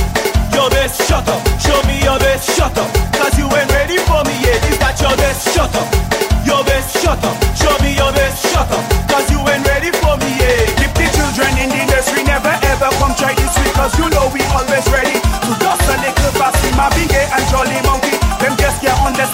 [0.51, 1.41] Your best, shut up.
[1.63, 2.91] Show me your best, shut up.
[3.15, 4.59] Cause you ain't ready for me yet.
[4.67, 6.10] Is that your best, shut up.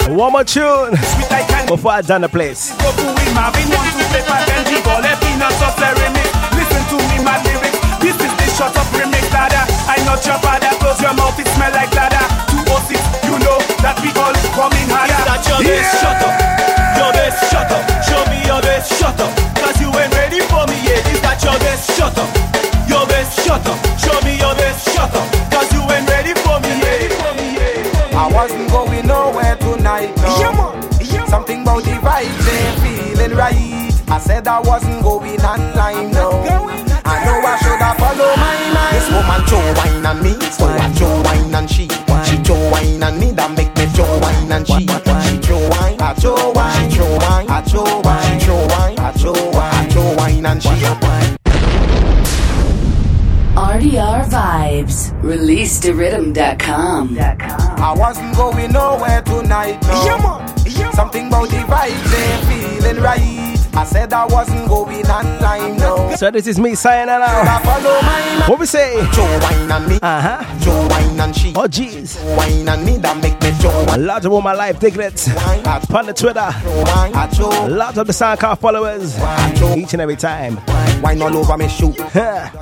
[0.07, 0.91] One more tune
[1.67, 2.71] before I done the place.
[2.79, 7.19] Goku with Marvin want to play Patenji Ball peanuts of the remix Listen to me
[7.27, 11.13] my lyrics This is the shut up remix ladder I not your father Close your
[11.13, 12.23] mouth it smell like ladder
[12.55, 12.97] 206
[13.27, 15.99] You know that we all coming harder Is that your best?
[15.99, 16.57] Shut up.
[16.97, 17.83] Your best, shut up.
[18.07, 19.36] Show me your best, shut up.
[34.17, 36.31] I said I wasn't going online, no.
[37.05, 38.97] I know I should have followed my mind.
[38.97, 41.87] This woman show wine on me, so I show wine and she.
[42.25, 44.89] She show wine on me, that make me show wine and she.
[45.29, 48.97] She show wine, I show wine, she show wine, I show wine, she show wine,
[48.97, 50.69] I show wine, I show wine and she.
[53.53, 55.13] RDR Vibes.
[55.21, 57.19] ReleaseToRhythm.com.
[57.19, 60.41] I wasn't going nowhere tonight, no.
[60.93, 63.46] Something about the vibes ain't feeling right.
[63.77, 66.15] I said I wasn't going online, no.
[66.15, 68.95] So this is me saying it I What we say?
[69.13, 69.99] Show wine on me.
[70.01, 70.59] Uh huh.
[70.61, 71.49] Show wine and she.
[71.49, 72.17] Oh jeez.
[72.35, 75.27] Wine on me that make me show A lot of all my life diglets
[75.93, 76.49] on the Twitter.
[77.35, 77.67] Show.
[77.67, 79.15] A lot of the SoundCloud followers.
[79.77, 80.57] Each and every time.
[81.07, 81.93] Wine all over me shoe.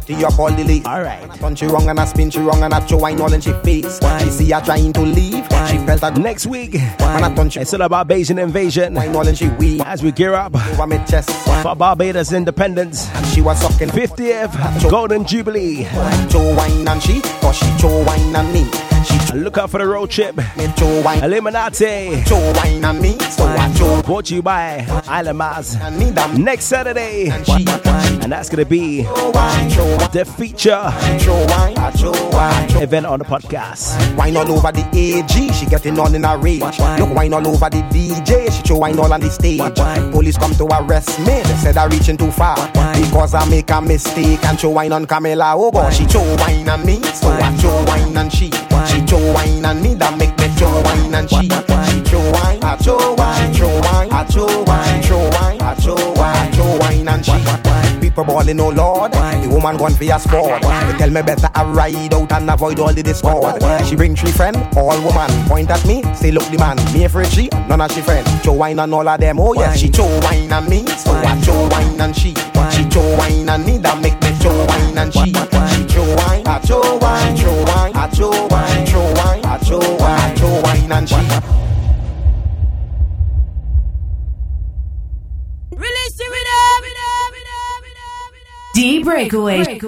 [0.06, 0.86] She up all the leaf.
[0.86, 1.34] Alright.
[1.40, 3.52] Turn she wrong and I spin she wrong and I show wine all in she
[3.64, 4.00] face.
[4.20, 5.44] She see her trying to leave.
[5.68, 8.94] She felt a Next week, Man, I turn she it's all about Bajan invasion.
[8.94, 9.82] wine all in she weave.
[9.82, 11.32] As we gear up Over me chest.
[11.64, 15.86] for Barbados independence, She was sucking 50th Golden Jubilee.
[16.30, 18.66] Show wine and she, cause she show wine and me.
[19.06, 20.38] She Look out for the road trip.
[20.56, 21.22] me show wine.
[21.22, 22.24] Illuminati.
[22.24, 25.38] Show wine and me, so I show Brought to you by Island
[25.76, 32.12] and Next Saturday, and that's be wine, show wine, the feature show wine, I show
[32.30, 32.70] wine.
[32.70, 34.16] show event on the podcast.
[34.16, 36.62] Wine all over the AG, she getting all in a rage.
[36.62, 39.60] Look, wine all over the DJ, she show wine all on the stage.
[40.12, 42.56] Police come to arrest me, they said I reaching too far.
[42.94, 45.54] Because I make a mistake and show wine on Camilla.
[45.58, 48.52] Oh she show wine on me, so I show wine and she.
[48.86, 51.50] She show wine on me, that make me show wine and she.
[51.50, 55.62] She show wine, I show wine, she show wine, I show wine, she show wine,
[55.62, 58.00] I show wine, show wine and she.
[58.00, 60.62] People balling, oh Lord, the woman gone for a sport.
[60.62, 63.62] They tell me better I ride out and avoid all the discord.
[63.86, 67.28] She bring three friend, all woman, point at me, say look the man, me afraid
[67.28, 68.26] she, none of she friend.
[68.44, 71.42] Show wine and all of them, oh yes, she show wine on me, so I
[71.42, 72.34] show wine and she.
[72.72, 75.34] She show wine on me, that make me show wine and she.
[75.34, 79.15] She show wine, I show wine, show wine, I show wine, show
[79.56, 81.16] wine, I show wine, show wine and she.
[85.76, 86.84] Release the rhythm.
[88.74, 89.80] D Breakaway.